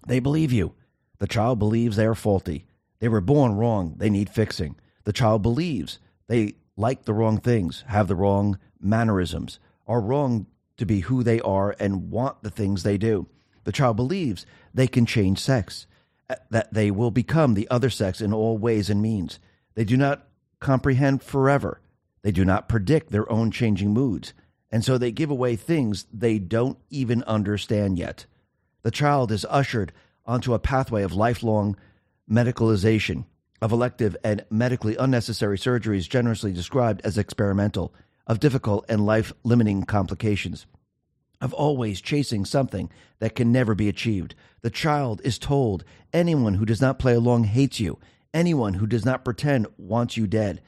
[0.07, 0.74] They believe you.
[1.18, 2.66] The child believes they are faulty.
[2.99, 3.95] They were born wrong.
[3.97, 4.76] They need fixing.
[5.05, 10.87] The child believes they like the wrong things, have the wrong mannerisms, are wrong to
[10.87, 13.26] be who they are, and want the things they do.
[13.64, 15.87] The child believes they can change sex,
[16.31, 19.41] uh, that they will become the other sex in all ways and means.
[19.74, 20.29] They do not
[20.61, 21.81] comprehend forever.
[22.22, 24.33] They do not predict their own changing moods.
[24.70, 28.26] And so they give away things they don't even understand yet.
[28.83, 29.93] The child is ushered
[30.26, 31.76] onto a pathway of lifelong
[32.31, 33.24] medicalization,
[33.61, 37.93] of elective and medically unnecessary surgeries generously described as experimental,
[38.27, 40.67] of difficult and life limiting complications,
[41.41, 44.35] of always chasing something that can never be achieved.
[44.63, 47.99] The child is told anyone who does not play along hates you,
[48.35, 50.61] anyone who does not pretend wants you dead,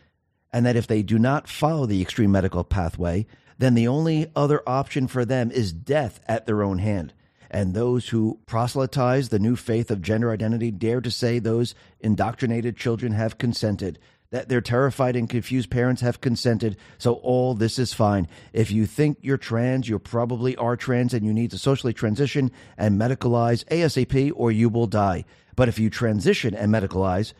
[0.52, 3.26] and that if they do not follow the extreme medical pathway,
[3.58, 7.12] then the only other option for them is death at their own hand.
[7.50, 12.76] And those who proselytize the new faith of gender identity dare to say those indoctrinated
[12.76, 13.98] children have consented,
[14.30, 18.28] that their terrified and confused parents have consented, so all this is fine.
[18.52, 22.52] If you think you're trans, you probably are trans and you need to socially transition
[22.78, 25.24] and medicalize ASAP or you will die.
[25.56, 27.32] But if you transition and medicalize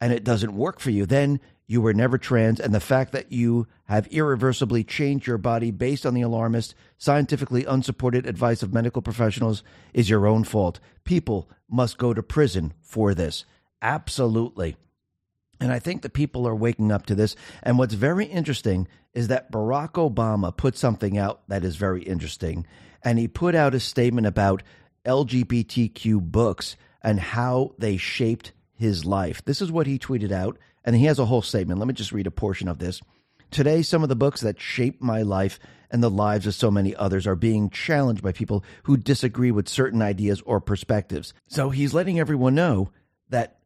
[0.00, 3.30] and it doesn't work for you, then you were never trans, and the fact that
[3.30, 9.02] you have irreversibly changed your body based on the alarmist, scientifically unsupported advice of medical
[9.02, 9.62] professionals
[9.92, 10.80] is your own fault.
[11.04, 13.44] People must go to prison for this.
[13.82, 14.76] Absolutely.
[15.60, 17.36] And I think the people are waking up to this.
[17.62, 22.66] And what's very interesting is that Barack Obama put something out that is very interesting.
[23.04, 24.62] And he put out a statement about
[25.04, 29.44] LGBTQ books and how they shaped his life.
[29.44, 30.56] This is what he tweeted out
[30.88, 31.78] and he has a whole statement.
[31.78, 33.02] Let me just read a portion of this.
[33.50, 35.60] Today, some of the books that shaped my life
[35.90, 39.68] and the lives of so many others are being challenged by people who disagree with
[39.68, 41.34] certain ideas or perspectives.
[41.46, 42.88] So he's letting everyone know
[43.28, 43.58] that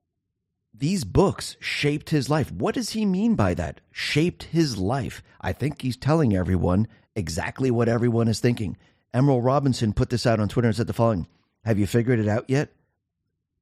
[0.75, 2.51] these books shaped his life.
[2.51, 3.81] What does he mean by that?
[3.93, 5.23] Shaped his life.
[5.41, 8.77] I think he's telling everyone exactly what everyone is thinking.
[9.15, 11.29] Emerald Robinson put this out on Twitter and said the following
[11.65, 12.73] Have you figured it out yet?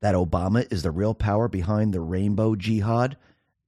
[0.00, 3.18] That Obama is the real power behind the rainbow jihad?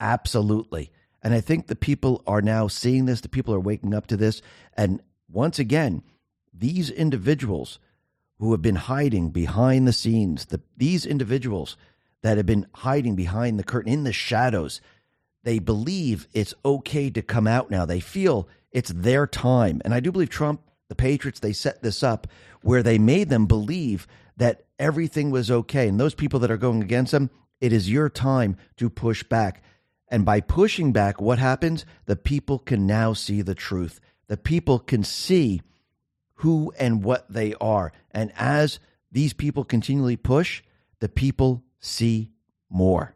[0.03, 0.91] Absolutely.
[1.23, 4.17] And I think the people are now seeing this, the people are waking up to
[4.17, 4.43] this.
[4.77, 5.01] And
[5.31, 6.03] once again,
[6.53, 7.79] these individuals
[8.39, 11.77] who have been hiding behind the scenes, the, these individuals
[12.23, 14.81] that have been hiding behind the curtain in the shadows,
[15.45, 17.87] they believe it's okay to come out now.
[17.87, 19.81] They feel it's their time.
[19.85, 22.27] And I do believe Trump, the Patriots, they set this up
[22.63, 25.87] where they made them believe that everything was okay.
[25.87, 27.31] And those people that are going against them,
[27.61, 29.63] it is your time to push back.
[30.13, 31.87] And by pushing back, what happens?
[32.05, 33.99] The people can now see the truth.
[34.29, 35.63] The people can see
[36.35, 37.93] who and what they are.
[38.11, 38.79] And as
[39.11, 40.63] these people continually push,
[41.01, 42.31] the people see
[42.69, 43.15] more.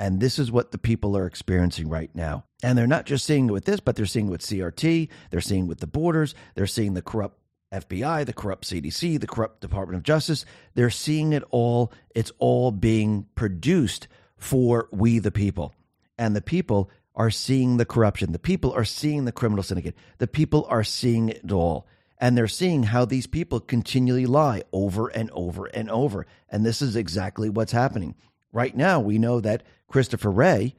[0.00, 2.44] And this is what the people are experiencing right now.
[2.60, 5.40] And they're not just seeing it with this, but they're seeing it with CRT, they're
[5.40, 7.38] seeing with the borders, they're seeing the corrupt
[7.72, 10.44] FBI, the corrupt CDC, the corrupt Department of Justice.
[10.74, 11.92] They're seeing it all.
[12.16, 15.72] It's all being produced for we the people
[16.20, 18.32] and the people are seeing the corruption.
[18.32, 19.96] The people are seeing the criminal syndicate.
[20.18, 21.86] The people are seeing it all.
[22.18, 26.26] And they're seeing how these people continually lie over and over and over.
[26.50, 28.14] And this is exactly what's happening.
[28.52, 30.74] Right now, we know that Christopher Wray,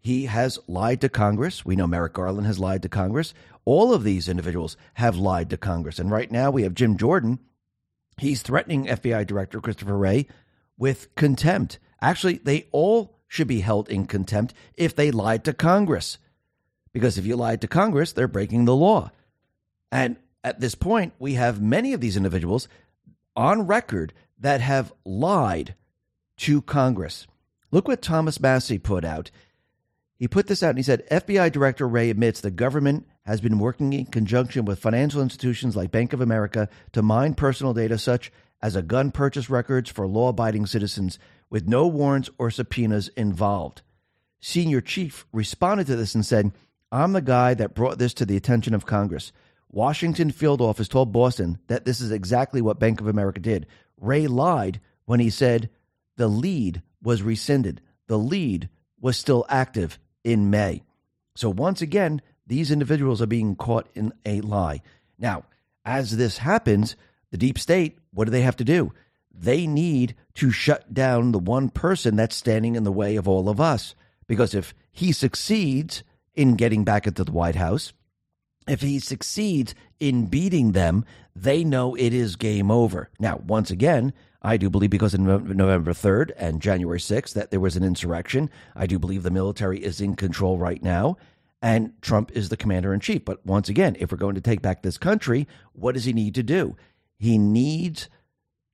[0.00, 1.64] he has lied to Congress.
[1.64, 3.32] We know Merrick Garland has lied to Congress.
[3.64, 6.00] All of these individuals have lied to Congress.
[6.00, 7.38] And right now, we have Jim Jordan.
[8.18, 10.26] He's threatening FBI Director Christopher Wray
[10.76, 11.78] with contempt.
[12.02, 16.18] Actually, they all should be held in contempt if they lied to Congress.
[16.92, 19.10] Because if you lied to Congress, they're breaking the law.
[19.90, 22.68] And at this point, we have many of these individuals
[23.34, 25.74] on record that have lied
[26.36, 27.26] to Congress.
[27.72, 29.32] Look what Thomas Massie put out.
[30.16, 33.58] He put this out and he said FBI Director Wray admits the government has been
[33.58, 38.30] working in conjunction with financial institutions like Bank of America to mine personal data such
[38.62, 41.18] as a gun purchase records for law abiding citizens
[41.50, 43.82] with no warrants or subpoenas involved.
[44.40, 46.52] Senior Chief responded to this and said,
[46.92, 49.32] I'm the guy that brought this to the attention of Congress.
[49.70, 53.66] Washington field office told Boston that this is exactly what Bank of America did.
[54.00, 55.70] Wray lied when he said
[56.16, 57.80] the lead was rescinded.
[58.06, 58.68] The lead
[59.00, 60.82] was still active in May.
[61.34, 64.82] So once again, these individuals are being caught in a lie.
[65.18, 65.44] Now,
[65.84, 66.96] as this happens,
[67.34, 68.92] the deep state, what do they have to do?
[69.36, 73.48] They need to shut down the one person that's standing in the way of all
[73.48, 73.96] of us.
[74.28, 76.04] Because if he succeeds
[76.34, 77.92] in getting back into the White House,
[78.68, 81.04] if he succeeds in beating them,
[81.34, 83.10] they know it is game over.
[83.18, 87.58] Now, once again, I do believe because of November 3rd and January 6th that there
[87.58, 88.48] was an insurrection.
[88.76, 91.16] I do believe the military is in control right now
[91.64, 93.24] and Trump is the commander in chief.
[93.24, 96.34] But once again, if we're going to take back this country, what does he need
[96.34, 96.76] to do?
[97.18, 98.08] He needs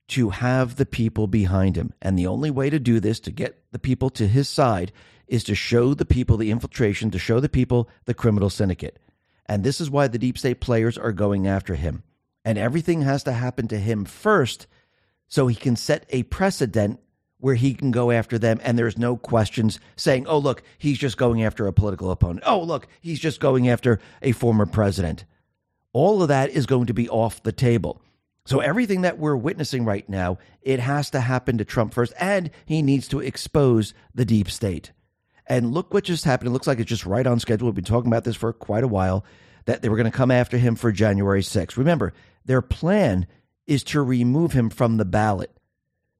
[0.09, 1.93] to have the people behind him.
[2.01, 4.91] And the only way to do this, to get the people to his side,
[5.27, 8.99] is to show the people the infiltration, to show the people the criminal syndicate.
[9.45, 12.03] And this is why the deep state players are going after him.
[12.43, 14.67] And everything has to happen to him first
[15.27, 16.99] so he can set a precedent
[17.41, 21.17] where he can go after them and there's no questions saying, oh, look, he's just
[21.17, 22.43] going after a political opponent.
[22.45, 25.25] Oh, look, he's just going after a former president.
[25.93, 28.01] All of that is going to be off the table.
[28.51, 32.51] So everything that we're witnessing right now, it has to happen to Trump first, and
[32.65, 34.91] he needs to expose the deep state.
[35.47, 36.49] And look what just happened.
[36.49, 37.69] It looks like it's just right on schedule.
[37.69, 39.23] We've been talking about this for quite a while
[39.67, 41.77] that they were going to come after him for January 6th.
[41.77, 42.11] Remember,
[42.43, 43.25] their plan
[43.67, 45.55] is to remove him from the ballot.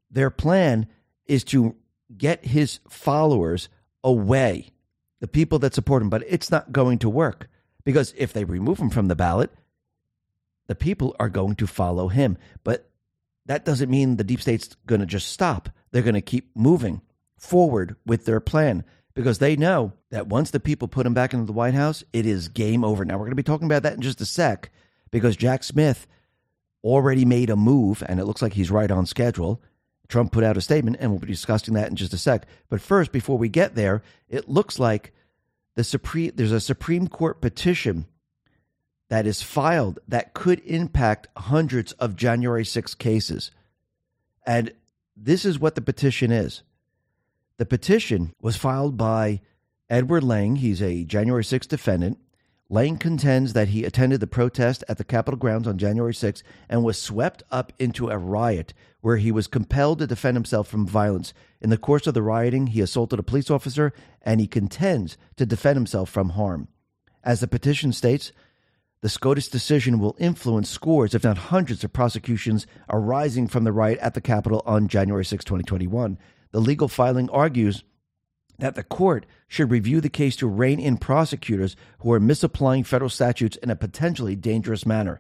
[0.10, 0.88] Their plan
[1.26, 1.76] is to
[2.18, 3.68] get his followers
[4.06, 4.70] away,
[5.20, 6.10] the people that support him.
[6.10, 7.50] But it's not going to work
[7.84, 9.52] because if they remove him from the ballot,
[10.72, 12.38] the people are going to follow him.
[12.64, 12.90] But
[13.46, 15.68] that doesn't mean the deep state's going to just stop.
[15.92, 17.02] They're going to keep moving
[17.38, 21.46] forward with their plan because they know that once the people put him back into
[21.46, 23.04] the White House, it is game over.
[23.04, 24.72] Now, we're going to be talking about that in just a sec
[25.12, 26.08] because Jack Smith
[26.86, 29.62] already made a move, and it looks like he's right on schedule.
[30.08, 32.48] Trump put out a statement, and we'll be discussing that in just a sec.
[32.70, 35.12] But first, before we get there, it looks like
[35.76, 38.06] the Supreme there's a Supreme Court petition
[39.12, 43.52] that is filed that could impact hundreds of January 6 cases.
[44.46, 44.72] And
[45.18, 46.64] this is what the petition is.
[47.58, 49.42] The petition was filed by
[49.90, 50.56] Edward Lang.
[50.56, 52.20] He's a January 6 defendant.
[52.70, 56.82] Lang contends that he attended the protest at the Capitol grounds on January 6 and
[56.82, 61.34] was swept up into a riot where he was compelled to defend himself from violence.
[61.60, 63.92] In the course of the rioting, he assaulted a police officer
[64.22, 66.70] and he contends to defend himself from harm.
[67.26, 68.32] As the petition states,
[69.02, 73.98] the SCOTUS decision will influence scores, if not hundreds, of prosecutions arising from the riot
[74.00, 76.20] at the Capitol on January 6, 2021.
[76.52, 77.84] The legal filing argues
[78.60, 83.10] that the court should review the case to rein in prosecutors who are misapplying federal
[83.10, 85.20] statutes in a potentially dangerous manner.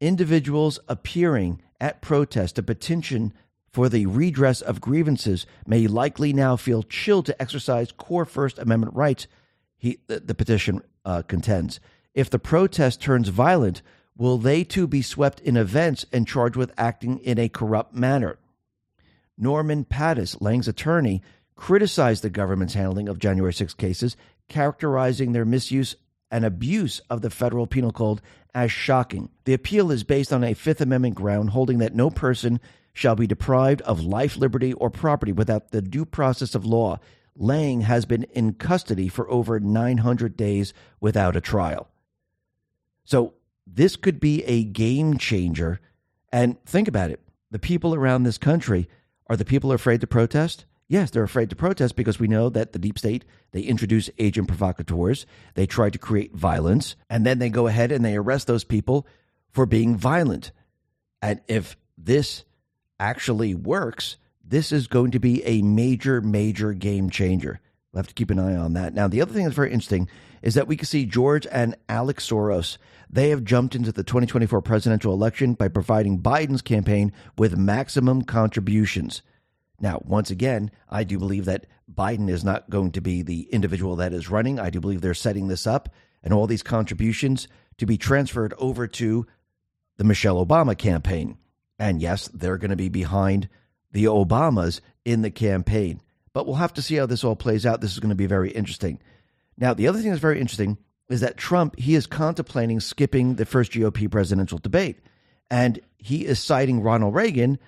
[0.00, 3.32] Individuals appearing at protest to petition
[3.70, 8.94] for the redress of grievances may likely now feel chilled to exercise core First Amendment
[8.94, 9.26] rights,
[9.78, 11.80] he, the, the petition uh, contends.
[12.18, 13.80] If the protest turns violent,
[14.16, 18.40] will they too be swept in events and charged with acting in a corrupt manner?
[19.38, 21.22] Norman Pattis, Lang's attorney,
[21.54, 24.16] criticized the government's handling of January 6 cases,
[24.48, 25.94] characterizing their misuse
[26.28, 28.20] and abuse of the federal penal code
[28.52, 29.28] as shocking.
[29.44, 32.58] The appeal is based on a Fifth Amendment ground holding that no person
[32.92, 36.98] shall be deprived of life, liberty, or property without the due process of law.
[37.36, 41.88] Lang has been in custody for over 900 days without a trial.
[43.08, 43.32] So
[43.66, 45.80] this could be a game changer.
[46.30, 48.86] And think about it the people around this country
[49.28, 50.66] are the people afraid to protest?
[50.88, 54.48] Yes, they're afraid to protest because we know that the deep state, they introduce agent
[54.48, 58.64] provocateurs, they try to create violence, and then they go ahead and they arrest those
[58.64, 59.06] people
[59.52, 60.52] for being violent.
[61.22, 62.44] And if this
[63.00, 67.58] actually works, this is going to be a major, major game changer.
[67.92, 68.92] We'll have to keep an eye on that.
[68.92, 70.08] Now, the other thing that's very interesting
[70.42, 72.78] is that we can see George and Alex Soros.
[73.10, 79.22] They have jumped into the 2024 presidential election by providing Biden's campaign with maximum contributions.
[79.80, 83.96] Now, once again, I do believe that Biden is not going to be the individual
[83.96, 84.58] that is running.
[84.58, 85.88] I do believe they're setting this up
[86.22, 87.48] and all these contributions
[87.78, 89.26] to be transferred over to
[89.96, 91.38] the Michelle Obama campaign.
[91.78, 93.48] And yes, they're going to be behind
[93.92, 96.02] the Obamas in the campaign.
[96.32, 97.80] But we'll have to see how this all plays out.
[97.80, 99.00] This is going to be very interesting.
[99.56, 100.76] Now, the other thing that's very interesting
[101.08, 104.98] is that Trump, he is contemplating skipping the first GOP presidential debate.
[105.50, 107.58] And he is citing Ronald Reagan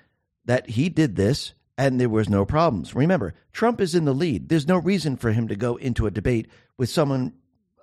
[0.45, 2.95] that he did this and there was no problems.
[2.95, 4.51] Remember, Trump is in the lead.
[4.51, 7.33] There's no reason for him to go into a debate with someone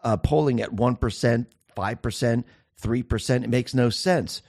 [0.04, 1.46] uh, polling at 1%,
[1.76, 2.44] 5%,
[2.80, 3.44] 3%.
[3.44, 4.44] It makes no sense.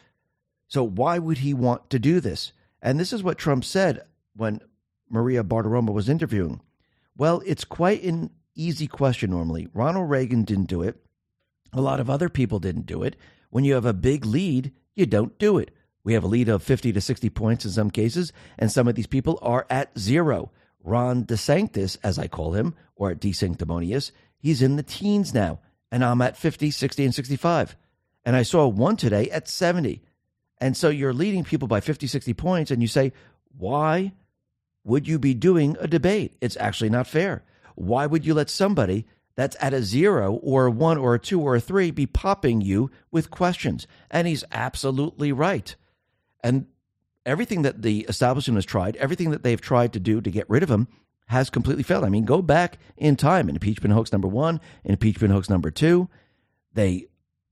[0.66, 2.52] So why would he want to do this?
[2.82, 4.02] And this is what Trump said
[4.36, 4.61] when
[5.09, 6.61] Maria Bartiromo was interviewing.
[7.16, 9.68] Well, it's quite an easy question normally.
[9.72, 10.96] Ronald Reagan didn't do it.
[11.72, 13.16] A lot of other people didn't do it.
[13.50, 15.70] When you have a big lead, you don't do it.
[16.04, 18.94] We have a lead of 50 to 60 points in some cases, and some of
[18.94, 20.50] these people are at zero.
[20.82, 25.61] Ron DeSanctis, as I call him, or DeSanctimonious, he's in the teens now,
[25.92, 27.76] and I'm at 50, 60, and 65.
[28.24, 30.02] And I saw one today at 70.
[30.59, 33.12] And so you're leading people by 50, 60 points, and you say,
[33.56, 34.12] why
[34.84, 36.36] would you be doing a debate?
[36.40, 37.44] It's actually not fair.
[37.79, 39.07] Why would you let somebody
[39.37, 42.61] that's at a zero or a one or a two or a three be popping
[42.61, 43.87] you with questions?
[44.11, 45.76] And he's absolutely right.
[46.43, 46.66] And
[47.24, 50.64] everything that the establishment has tried, everything that they've tried to do to get rid
[50.64, 50.89] of him,
[51.26, 52.05] has completely failed.
[52.05, 53.49] I mean, go back in time.
[53.49, 56.09] Impeachment hoax number one, impeachment hoax number two.
[56.72, 57.07] They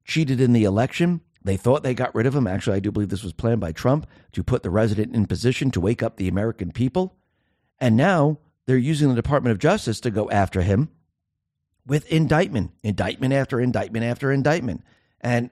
[0.05, 1.20] cheated in the election.
[1.45, 2.49] They thought they got rid of him.
[2.49, 5.70] Actually, I do believe this was planned by Trump to put the resident in position
[5.70, 7.14] to wake up the American people.
[7.79, 10.91] And now they're using the Department of Justice to go after him
[11.87, 14.83] with indictment, indictment after indictment after indictment.
[15.21, 15.51] And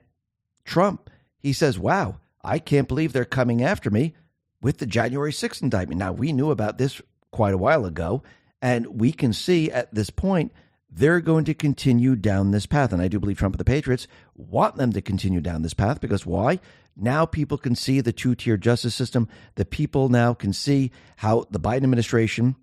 [0.65, 4.13] Trump, he says, wow, I can't believe they're coming after me
[4.61, 5.99] with the January 6th indictment.
[5.99, 7.01] Now, we knew about this
[7.31, 8.23] quite a while ago,
[8.61, 10.51] and we can see at this point
[10.89, 12.93] they're going to continue down this path.
[12.93, 15.99] And I do believe Trump and the Patriots want them to continue down this path
[15.99, 16.59] because why?
[16.95, 19.27] Now people can see the two tier justice system.
[19.55, 22.55] The people now can see how the Biden administration,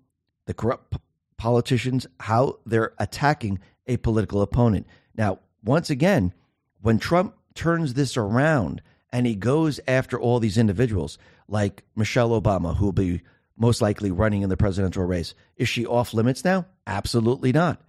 [0.45, 0.97] the corrupt
[1.37, 4.87] politicians, how they're attacking a political opponent.
[5.15, 6.33] Now, once again,
[6.81, 8.81] when Trump turns this around
[9.11, 11.17] and he goes after all these individuals
[11.47, 13.21] like Michelle Obama, who will be
[13.57, 16.65] most likely running in the presidential race, is she off limits now?
[16.87, 17.81] Absolutely not.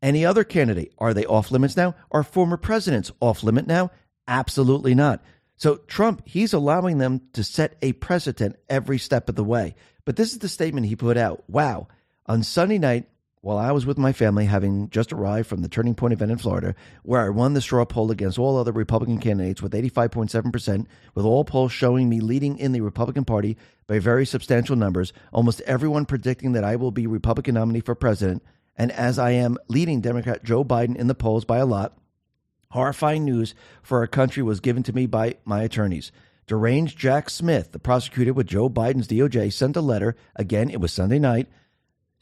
[0.00, 1.94] Any other candidate, are they off limits now?
[2.10, 3.92] Are former presidents off limit now?
[4.26, 5.22] Absolutely not.
[5.56, 9.76] So Trump, he's allowing them to set a precedent every step of the way.
[10.04, 11.44] But this is the statement he put out.
[11.48, 11.86] Wow.
[12.26, 13.08] On Sunday night,
[13.40, 16.38] while I was with my family, having just arrived from the Turning Point event in
[16.38, 21.24] Florida, where I won the straw poll against all other Republican candidates with 85.7%, with
[21.24, 23.56] all polls showing me leading in the Republican Party
[23.88, 28.44] by very substantial numbers, almost everyone predicting that I will be Republican nominee for president,
[28.76, 31.98] and as I am leading Democrat Joe Biden in the polls by a lot,
[32.72, 36.10] Horrifying news for our country was given to me by my attorneys.
[36.46, 40.90] Deranged Jack Smith, the prosecutor with Joe Biden's DOJ, sent a letter, again, it was
[40.90, 41.48] Sunday night,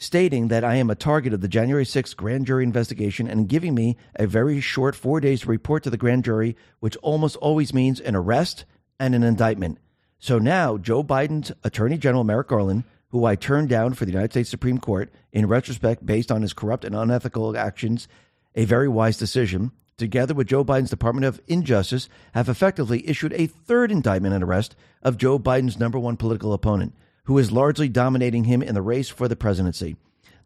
[0.01, 3.75] stating that I am a target of the January 6th grand jury investigation and giving
[3.75, 7.75] me a very short four days to report to the grand jury, which almost always
[7.75, 8.65] means an arrest
[8.99, 9.79] and an indictment.
[10.19, 14.33] So now, Joe Biden's Attorney General Merrick Garland, who I turned down for the United
[14.33, 18.09] States Supreme Court, in retrospect, based on his corrupt and unethical actions,
[18.55, 23.47] a very wise decision, together with Joe Biden's Department of Injustice, have effectively issued a
[23.47, 26.95] third indictment and arrest of Joe Biden's number one political opponent,
[27.31, 29.95] who is largely dominating him in the race for the presidency.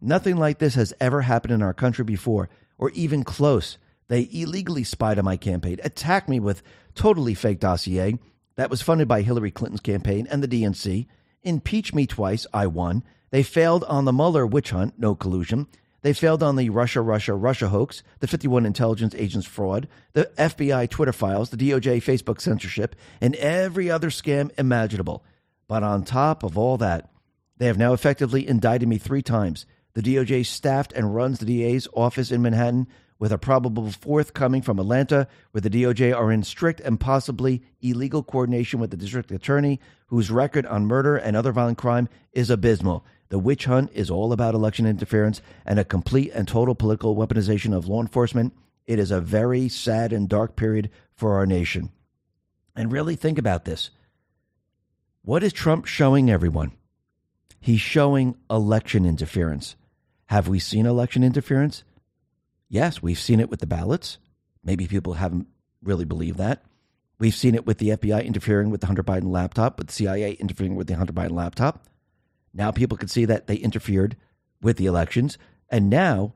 [0.02, 3.78] Nothing like this has ever happened in our country before, or even close.
[4.08, 6.62] They illegally spied on my campaign, attacked me with
[6.94, 8.18] totally fake dossier
[8.56, 11.06] that was funded by Hillary Clinton's campaign and the DNC,
[11.42, 13.02] impeached me twice, I won.
[13.30, 15.68] They failed on the Mueller witch hunt, no collusion.
[16.02, 20.90] They failed on the Russia, Russia, Russia hoax, the 51 intelligence agents fraud, the FBI
[20.90, 25.24] Twitter files, the DOJ Facebook censorship, and every other scam imaginable.
[25.68, 27.10] But on top of all that,
[27.56, 29.66] they have now effectively indicted me three times.
[29.94, 32.88] The DOJ staffed and runs the DA's office in Manhattan,
[33.18, 37.62] with a probable fourth coming from Atlanta, where the DOJ are in strict and possibly
[37.80, 42.50] illegal coordination with the district attorney, whose record on murder and other violent crime is
[42.50, 43.04] abysmal.
[43.28, 47.74] The witch hunt is all about election interference and a complete and total political weaponization
[47.74, 48.52] of law enforcement.
[48.86, 51.90] It is a very sad and dark period for our nation.
[52.76, 53.90] And really think about this.
[55.26, 56.72] What is Trump showing everyone?
[57.58, 59.74] He's showing election interference.
[60.26, 61.82] Have we seen election interference?
[62.68, 64.18] Yes, we've seen it with the ballots.
[64.62, 65.46] Maybe people haven't
[65.82, 66.62] really believed that.
[67.18, 70.32] We've seen it with the FBI interfering with the Hunter Biden laptop, with the CIA
[70.32, 71.86] interfering with the Hunter Biden laptop.
[72.52, 74.18] Now people can see that they interfered
[74.60, 75.38] with the elections.
[75.70, 76.34] And now,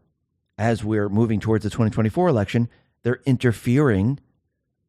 [0.56, 2.70] as we're moving towards the 2024 election,
[3.02, 4.18] they're interfering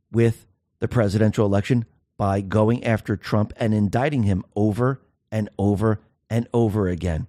[0.09, 0.47] with
[0.79, 1.85] the presidential election
[2.19, 4.99] by going after Trump and indicting him over
[5.31, 7.27] and over and over again.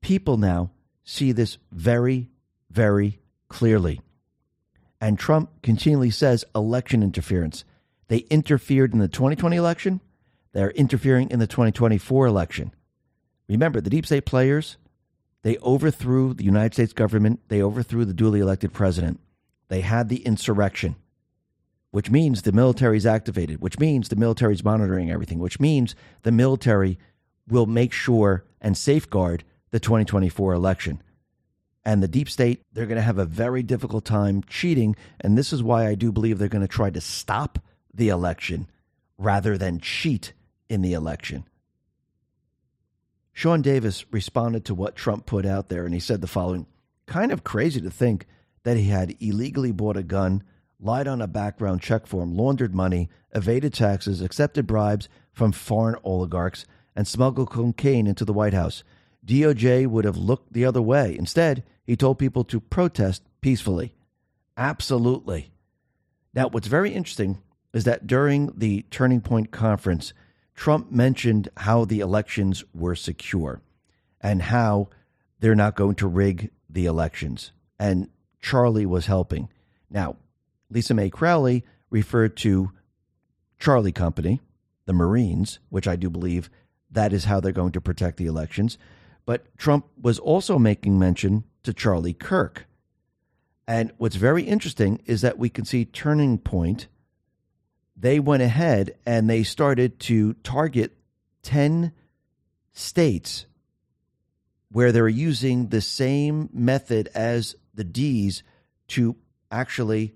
[0.00, 0.70] People now
[1.04, 2.30] see this very,
[2.70, 4.00] very clearly.
[5.02, 7.64] And Trump continually says election interference.
[8.08, 10.00] They interfered in the 2020 election.
[10.52, 12.72] They're interfering in the 2024 election.
[13.48, 14.78] Remember, the deep state players,
[15.42, 19.20] they overthrew the United States government, they overthrew the duly elected president.
[19.68, 20.96] They had the insurrection,
[21.90, 25.94] which means the military is activated, which means the military is monitoring everything, which means
[26.22, 26.98] the military
[27.48, 31.02] will make sure and safeguard the 2024 election.
[31.84, 34.96] And the deep state, they're going to have a very difficult time cheating.
[35.20, 37.58] And this is why I do believe they're going to try to stop
[37.92, 38.68] the election
[39.18, 40.32] rather than cheat
[40.68, 41.44] in the election.
[43.32, 46.66] Sean Davis responded to what Trump put out there, and he said the following
[47.06, 48.26] Kind of crazy to think
[48.62, 50.42] that he had illegally bought a gun,
[50.80, 56.64] lied on a background check form, laundered money, evaded taxes, accepted bribes from foreign oligarchs,
[56.96, 58.82] and smuggled cocaine into the White House.
[59.24, 61.16] DOJ would have looked the other way.
[61.16, 63.94] Instead, he told people to protest peacefully.
[64.56, 65.52] Absolutely.
[66.34, 67.38] Now, what's very interesting
[67.72, 70.12] is that during the Turning Point conference,
[70.54, 73.62] Trump mentioned how the elections were secure
[74.20, 74.88] and how
[75.38, 77.52] they're not going to rig the elections.
[77.78, 78.08] And
[78.42, 79.48] Charlie was helping.
[79.88, 80.16] Now,
[80.70, 82.70] Lisa Mei Crowley referred to
[83.58, 84.40] Charlie Company,
[84.86, 86.48] the Marines, which I do believe
[86.90, 88.78] that is how they're going to protect the elections.
[89.26, 92.66] But Trump was also making mention to Charlie Kirk.
[93.66, 96.88] And what's very interesting is that we can see Turning Point
[98.00, 100.96] they went ahead and they started to target
[101.42, 101.92] 10
[102.72, 103.44] states
[104.72, 108.42] where they're using the same method as the D's
[108.88, 109.16] to
[109.50, 110.14] actually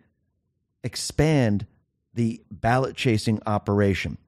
[0.85, 1.67] expand
[2.15, 4.19] the ballot chasing operation.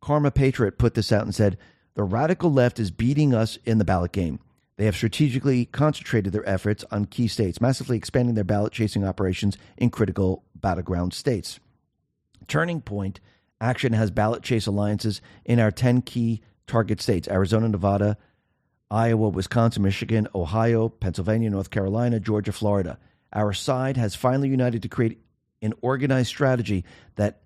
[0.00, 1.58] Karma Patriot put this out and said
[1.94, 4.38] the radical left is beating us in the ballot game.
[4.76, 9.58] They have strategically concentrated their efforts on key states, massively expanding their ballot chasing operations
[9.76, 11.58] in critical battleground states.
[12.46, 13.20] Turning Point
[13.60, 18.16] Action has ballot chase alliances in our 10 key target states Arizona, Nevada,
[18.90, 22.98] Iowa, Wisconsin, Michigan, Ohio, Pennsylvania, North Carolina, Georgia, Florida.
[23.32, 25.20] Our side has finally united to create
[25.62, 26.84] an organized strategy
[27.16, 27.40] that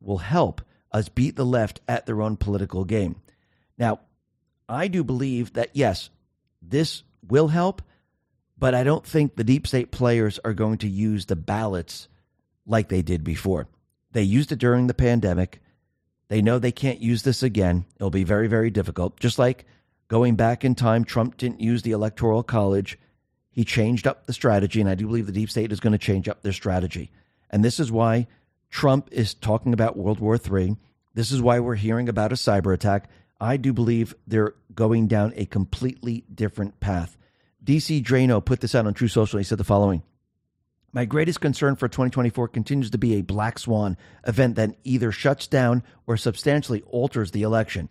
[0.00, 0.62] will help
[0.92, 3.16] us beat the left at their own political game.
[3.76, 4.00] Now,
[4.68, 6.10] I do believe that, yes,
[6.62, 7.82] this will help,
[8.58, 12.08] but I don't think the deep state players are going to use the ballots
[12.66, 13.68] like they did before.
[14.12, 15.60] They used it during the pandemic.
[16.28, 17.84] They know they can't use this again.
[17.96, 19.20] It'll be very, very difficult.
[19.20, 19.66] Just like
[20.08, 22.98] going back in time, Trump didn't use the Electoral College.
[23.50, 25.98] He changed up the strategy, and I do believe the deep state is going to
[25.98, 27.10] change up their strategy.
[27.50, 28.26] And this is why
[28.70, 30.76] Trump is talking about World War III.
[31.14, 33.08] This is why we're hearing about a cyber attack.
[33.40, 37.16] I do believe they're going down a completely different path.
[37.64, 39.38] DC Draino put this out on Truth Social.
[39.38, 40.02] He said the following
[40.96, 45.46] my greatest concern for 2024 continues to be a black swan event that either shuts
[45.46, 47.90] down or substantially alters the election.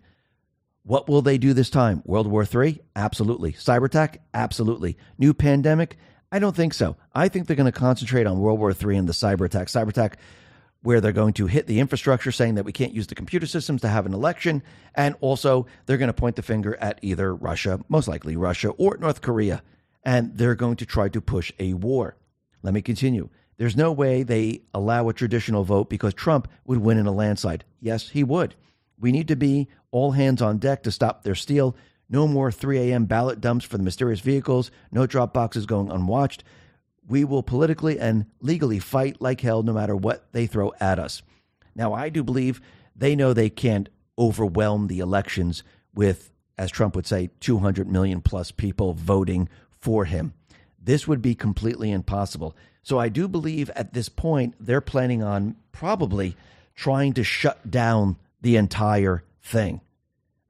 [0.82, 2.02] What will they do this time?
[2.04, 2.80] World War III?
[2.96, 3.52] Absolutely.
[3.52, 4.22] Cyber attack?
[4.34, 4.98] Absolutely.
[5.18, 5.98] New pandemic?
[6.36, 6.96] I don't think so.
[7.14, 9.68] I think they're going to concentrate on World War III and the cyber attack.
[9.68, 10.18] Cyber attack,
[10.82, 13.80] where they're going to hit the infrastructure, saying that we can't use the computer systems
[13.80, 14.62] to have an election.
[14.94, 18.98] And also, they're going to point the finger at either Russia, most likely Russia, or
[18.98, 19.62] North Korea.
[20.04, 22.18] And they're going to try to push a war.
[22.62, 23.30] Let me continue.
[23.56, 27.64] There's no way they allow a traditional vote because Trump would win in a landslide.
[27.80, 28.54] Yes, he would.
[29.00, 31.74] We need to be all hands on deck to stop their steal.
[32.08, 33.06] No more 3 a.m.
[33.06, 34.70] ballot dumps for the mysterious vehicles.
[34.92, 36.44] No drop boxes going unwatched.
[37.08, 41.22] We will politically and legally fight like hell no matter what they throw at us.
[41.74, 42.60] Now, I do believe
[42.94, 43.88] they know they can't
[44.18, 45.62] overwhelm the elections
[45.94, 50.32] with, as Trump would say, 200 million plus people voting for him.
[50.82, 52.56] This would be completely impossible.
[52.82, 56.36] So I do believe at this point they're planning on probably
[56.76, 59.80] trying to shut down the entire thing.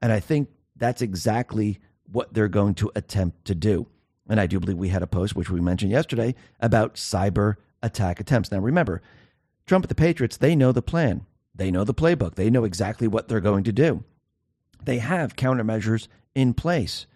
[0.03, 1.79] And I think that's exactly
[2.11, 3.87] what they're going to attempt to do.
[4.29, 8.21] And I do believe we had a post, which we mentioned yesterday, about cyber attack
[8.21, 8.51] attempts.
[8.51, 9.03] Now, remember,
[9.67, 13.09] Trump and the Patriots, they know the plan, they know the playbook, they know exactly
[13.09, 14.05] what they're going to do.
[14.85, 17.07] They have countermeasures in place.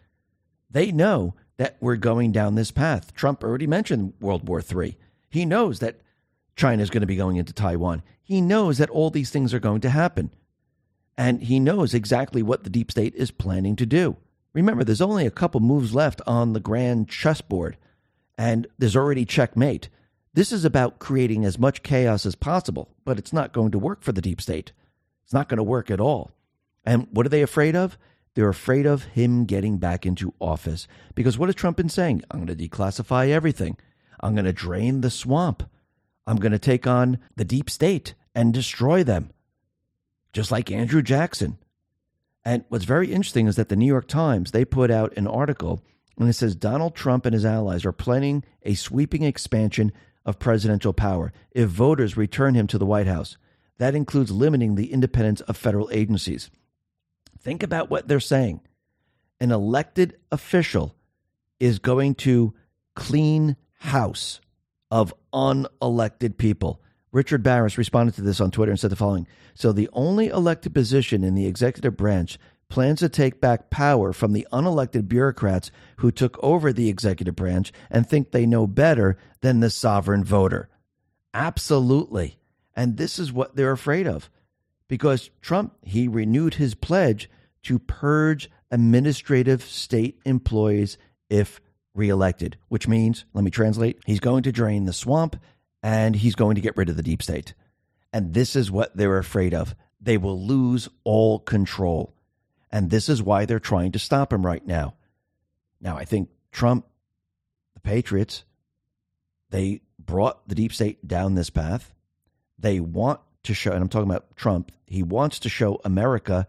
[0.70, 3.14] They know that we're going down this path.
[3.14, 4.96] Trump already mentioned World War III.
[5.28, 6.00] He knows that
[6.56, 8.02] China is going to be going into Taiwan.
[8.22, 10.30] He knows that all these things are going to happen.
[11.16, 14.16] And he knows exactly what the deep state is planning to do.
[14.52, 17.76] Remember, there's only a couple moves left on the grand chessboard,
[18.36, 19.88] and there's already checkmate.
[20.32, 24.02] This is about creating as much chaos as possible, but it's not going to work
[24.02, 24.72] for the deep state.
[25.24, 26.30] It's not going to work at all.
[26.84, 27.98] And what are they afraid of?
[28.34, 30.86] They're afraid of him getting back into office.
[31.14, 32.22] Because what has Trump been saying?
[32.30, 33.76] I'm going to declassify everything.
[34.20, 35.64] I'm going to drain the swamp.
[36.26, 39.30] I'm going to take on the deep state and destroy them,
[40.32, 41.58] just like Andrew Jackson.
[42.44, 45.82] And what's very interesting is that the New York Times, they put out an article
[46.18, 49.90] and it says Donald Trump and his allies are planning a sweeping expansion
[50.26, 53.38] of presidential power if voters return him to the White House.
[53.78, 56.50] That includes limiting the independence of federal agencies.
[57.40, 58.60] Think about what they're saying.
[59.40, 60.94] An elected official
[61.58, 62.52] is going to
[62.94, 64.40] clean house
[64.90, 66.82] of unelected people.
[67.12, 70.74] Richard Baris responded to this on Twitter and said the following So, the only elected
[70.74, 72.38] position in the executive branch
[72.68, 77.72] plans to take back power from the unelected bureaucrats who took over the executive branch
[77.90, 80.68] and think they know better than the sovereign voter.
[81.34, 82.38] Absolutely.
[82.74, 84.30] And this is what they're afraid of.
[84.88, 87.28] Because Trump, he renewed his pledge
[87.64, 90.96] to purge administrative state employees
[91.28, 91.60] if
[91.94, 95.36] reelected, which means, let me translate, he's going to drain the swamp
[95.82, 97.54] and he's going to get rid of the deep state.
[98.12, 99.74] And this is what they're afraid of.
[100.00, 102.14] They will lose all control.
[102.72, 104.94] And this is why they're trying to stop him right now.
[105.80, 106.86] Now, I think Trump,
[107.74, 108.44] the Patriots,
[109.50, 111.92] they brought the deep state down this path.
[112.58, 116.46] They want to show, and I'm talking about Trump, he wants to show America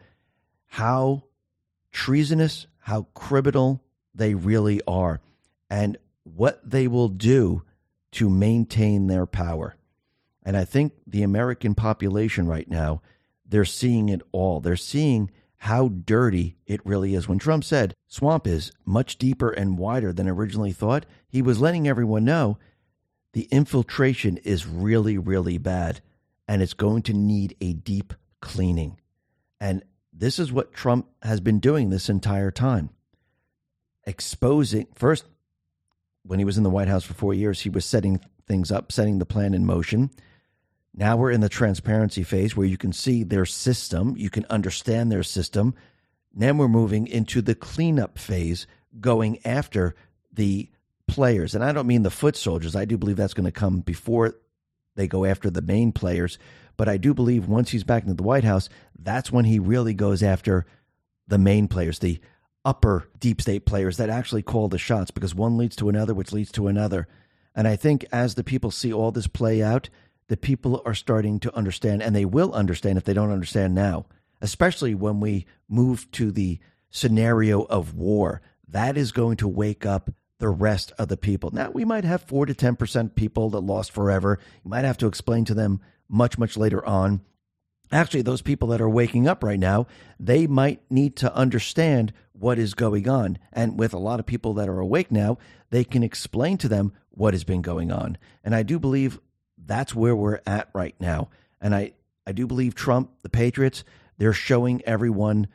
[0.67, 1.23] how
[1.91, 3.83] treasonous, how criminal
[4.13, 5.21] they really are,
[5.69, 7.63] and what they will do
[8.13, 9.75] to maintain their power.
[10.43, 13.01] And I think the American population right now,
[13.45, 14.59] they're seeing it all.
[14.59, 17.27] They're seeing how dirty it really is.
[17.27, 21.87] When Trump said swamp is much deeper and wider than originally thought, he was letting
[21.87, 22.57] everyone know
[23.33, 26.01] the infiltration is really, really bad
[26.47, 28.99] and it's going to need a deep cleaning.
[29.59, 32.89] And this is what Trump has been doing this entire time
[34.03, 35.25] exposing, first,
[36.23, 38.91] when he was in the White House for four years, he was setting things up,
[38.91, 40.11] setting the plan in motion.
[40.93, 45.11] Now we're in the transparency phase where you can see their system, you can understand
[45.11, 45.73] their system.
[46.33, 48.67] Then we're moving into the cleanup phase,
[48.99, 49.95] going after
[50.31, 50.69] the
[51.07, 51.55] players.
[51.55, 52.75] And I don't mean the foot soldiers.
[52.75, 54.35] I do believe that's going to come before
[54.95, 56.37] they go after the main players.
[56.77, 59.93] But I do believe once he's back into the White House, that's when he really
[59.93, 60.65] goes after
[61.27, 62.19] the main players, the
[62.63, 66.31] upper deep state players that actually call the shots because one leads to another, which
[66.31, 67.07] leads to another.
[67.55, 69.89] And I think as the people see all this play out,
[70.27, 74.05] the people are starting to understand, and they will understand if they don't understand now,
[74.41, 76.59] especially when we move to the
[76.89, 78.41] scenario of war.
[78.67, 80.09] That is going to wake up
[80.39, 81.51] the rest of the people.
[81.51, 84.39] Now, we might have 4 to 10% people that lost forever.
[84.63, 87.21] You might have to explain to them much, much later on.
[87.91, 89.85] Actually, those people that are waking up right now,
[90.19, 93.37] they might need to understand what is going on.
[93.51, 95.37] And with a lot of people that are awake now,
[95.69, 98.17] they can explain to them what has been going on.
[98.43, 99.19] And I do believe
[99.57, 101.29] that's where we're at right now.
[101.59, 101.93] And I,
[102.25, 103.83] I do believe Trump, the Patriots,
[104.17, 105.47] they're showing everyone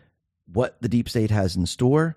[0.52, 2.16] what the deep state has in store.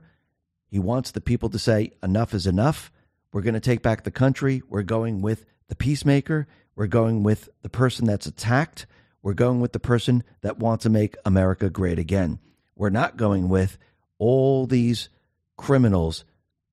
[0.67, 2.91] He wants the people to say, enough is enough.
[3.31, 4.61] We're going to take back the country.
[4.67, 6.47] We're going with the peacemaker.
[6.75, 8.85] We're going with the person that's attacked.
[9.21, 12.39] We're going with the person that wants to make America great again.
[12.75, 13.77] We're not going with
[14.17, 15.09] all these
[15.57, 16.23] criminals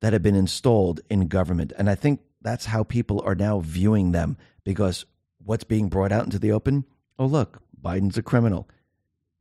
[0.01, 1.73] that have been installed in government.
[1.77, 5.05] And I think that's how people are now viewing them because
[5.44, 6.85] what's being brought out into the open?
[7.18, 8.68] Oh, look, Biden's a criminal.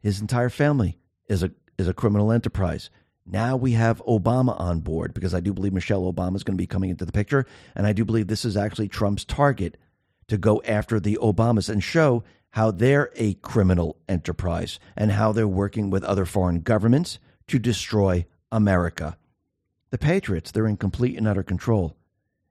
[0.02, 2.90] His entire family is a is a criminal enterprise.
[3.26, 6.62] Now we have Obama on board because I do believe Michelle Obama is going to
[6.62, 7.46] be coming into the picture.
[7.76, 9.78] And I do believe this is actually Trump's target
[10.28, 12.24] to go after the Obamas and show
[12.56, 18.26] how they're a criminal enterprise and how they're working with other foreign governments to destroy
[18.50, 19.18] America.
[19.90, 21.98] The Patriots, they're in complete and utter control.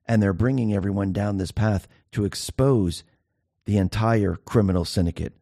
[0.07, 3.03] And they're bringing everyone down this path to expose
[3.65, 5.33] the entire criminal syndicate.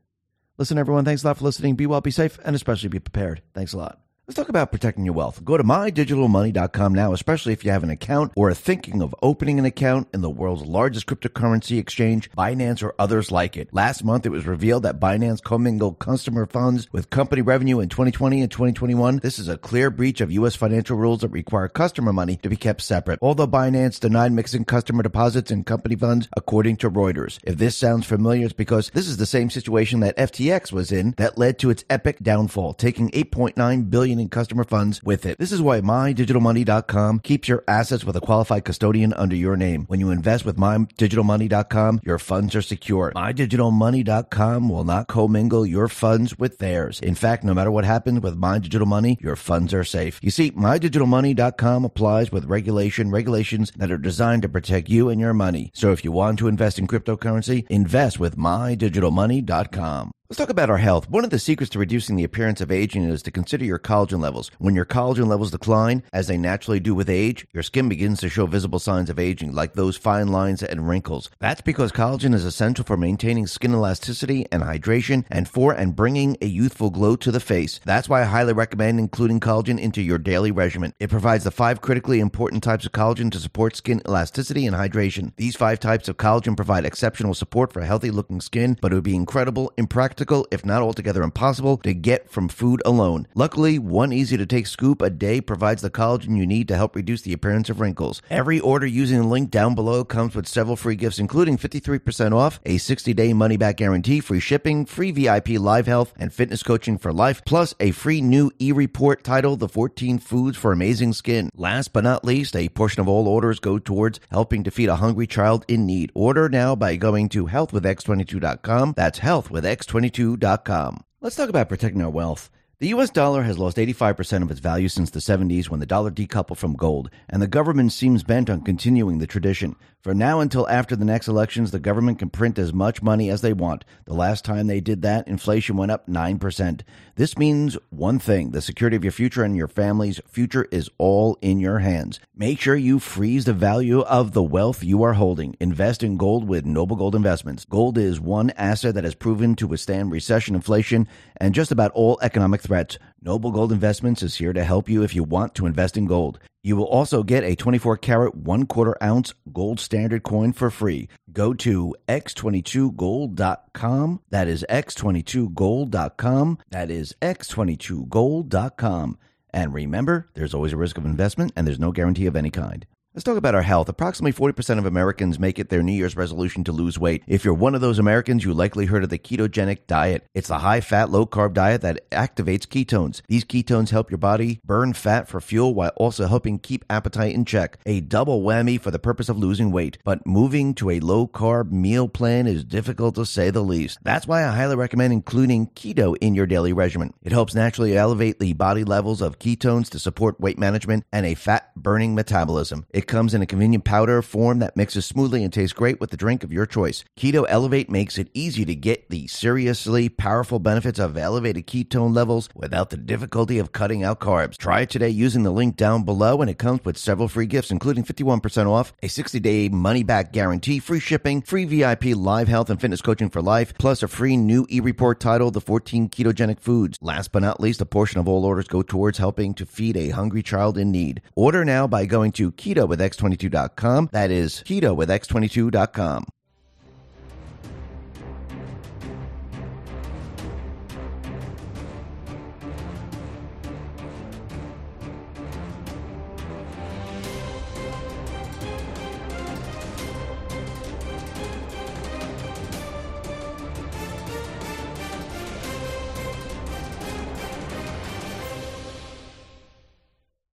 [0.58, 1.74] Listen, everyone, thanks a lot for listening.
[1.74, 3.42] Be well, be safe, and especially be prepared.
[3.54, 4.01] Thanks a lot.
[4.28, 5.44] Let's talk about protecting your wealth.
[5.44, 9.58] Go to mydigitalmoney.com now, especially if you have an account or are thinking of opening
[9.58, 13.74] an account in the world's largest cryptocurrency exchange, Binance or others like it.
[13.74, 18.42] Last month, it was revealed that Binance commingled customer funds with company revenue in 2020
[18.42, 19.18] and 2021.
[19.18, 20.54] This is a clear breach of U.S.
[20.54, 23.18] financial rules that require customer money to be kept separate.
[23.20, 27.40] Although Binance denied mixing customer deposits and company funds, according to Reuters.
[27.42, 31.14] If this sounds familiar, it's because this is the same situation that FTX was in
[31.16, 35.38] that led to its epic downfall, taking 8.9 billion in customer funds with it.
[35.38, 39.84] This is why MyDigitalMoney.com keeps your assets with a qualified custodian under your name.
[39.88, 43.12] When you invest with MyDigitalMoney.com, your funds are secure.
[43.14, 47.00] MyDigitalMoney.com will not commingle your funds with theirs.
[47.00, 50.18] In fact, no matter what happens with My Digital Money, your funds are safe.
[50.22, 55.34] You see, MyDigitalMoney.com applies with regulation, regulations that are designed to protect you and your
[55.34, 55.70] money.
[55.74, 60.12] So if you want to invest in cryptocurrency, invest with MyDigitalMoney.com.
[60.32, 61.10] Let's talk about our health.
[61.10, 64.18] One of the secrets to reducing the appearance of aging is to consider your collagen
[64.22, 64.50] levels.
[64.56, 68.30] When your collagen levels decline, as they naturally do with age, your skin begins to
[68.30, 71.28] show visible signs of aging, like those fine lines and wrinkles.
[71.38, 76.38] That's because collagen is essential for maintaining skin elasticity and hydration and for and bringing
[76.40, 77.78] a youthful glow to the face.
[77.84, 80.94] That's why I highly recommend including collagen into your daily regimen.
[80.98, 85.36] It provides the five critically important types of collagen to support skin elasticity and hydration.
[85.36, 89.04] These five types of collagen provide exceptional support for healthy looking skin, but it would
[89.04, 93.26] be incredible, impractical, if not altogether impossible, to get from food alone.
[93.34, 96.94] Luckily, one easy to take scoop a day provides the collagen you need to help
[96.94, 98.22] reduce the appearance of wrinkles.
[98.30, 102.60] Every order using the link down below comes with several free gifts, including 53% off,
[102.64, 106.98] a 60 day money back guarantee, free shipping, free VIP live health and fitness coaching
[106.98, 111.50] for life, plus a free new e report titled The 14 Foods for Amazing Skin.
[111.56, 114.96] Last but not least, a portion of all orders go towards helping to feed a
[114.96, 116.12] hungry child in need.
[116.14, 118.94] Order now by going to healthwithx22.com.
[118.96, 121.04] That's healthwithx22 22.com.
[121.20, 122.50] Let's talk about protecting our wealth.
[122.82, 126.10] The US dollar has lost 85% of its value since the 70s when the dollar
[126.10, 129.76] decoupled from gold, and the government seems bent on continuing the tradition.
[130.02, 133.40] From now until after the next elections, the government can print as much money as
[133.40, 133.84] they want.
[134.06, 136.80] The last time they did that, inflation went up 9%.
[137.14, 141.38] This means one thing the security of your future and your family's future is all
[141.40, 142.18] in your hands.
[142.34, 145.56] Make sure you freeze the value of the wealth you are holding.
[145.60, 147.64] Invest in gold with Noble Gold Investments.
[147.64, 151.06] Gold is one asset that has proven to withstand recession, inflation,
[151.36, 152.96] and just about all economic threats.
[153.20, 156.38] Noble Gold Investments is here to help you if you want to invest in gold.
[156.62, 161.06] You will also get a 24 karat, one quarter ounce gold standard coin for free.
[161.30, 164.20] Go to x22gold.com.
[164.30, 166.58] That is x22gold.com.
[166.70, 169.18] That is x22gold.com.
[169.50, 172.86] And remember, there's always a risk of investment and there's no guarantee of any kind.
[173.14, 173.90] Let's talk about our health.
[173.90, 177.22] Approximately 40% of Americans make it their New Year's resolution to lose weight.
[177.26, 180.24] If you're one of those Americans, you likely heard of the ketogenic diet.
[180.32, 183.20] It's a high fat, low carb diet that activates ketones.
[183.28, 187.44] These ketones help your body burn fat for fuel while also helping keep appetite in
[187.44, 187.76] check.
[187.84, 189.98] A double whammy for the purpose of losing weight.
[190.04, 193.98] But moving to a low carb meal plan is difficult to say the least.
[194.02, 197.12] That's why I highly recommend including keto in your daily regimen.
[197.22, 201.34] It helps naturally elevate the body levels of ketones to support weight management and a
[201.34, 202.86] fat burning metabolism.
[203.02, 206.16] It comes in a convenient powder form that mixes smoothly and tastes great with the
[206.16, 207.02] drink of your choice.
[207.18, 212.48] Keto Elevate makes it easy to get the seriously powerful benefits of elevated ketone levels
[212.54, 214.56] without the difficulty of cutting out carbs.
[214.56, 217.72] Try it today using the link down below, and it comes with several free gifts,
[217.72, 222.70] including 51% off, a 60 day money back guarantee, free shipping, free VIP live health
[222.70, 226.60] and fitness coaching for life, plus a free new e report titled The 14 Ketogenic
[226.60, 226.98] Foods.
[227.02, 230.10] Last but not least, a portion of all orders go towards helping to feed a
[230.10, 231.20] hungry child in need.
[231.34, 234.10] Order now by going to keto with x22.com.
[234.12, 236.26] That is keto with x22.com.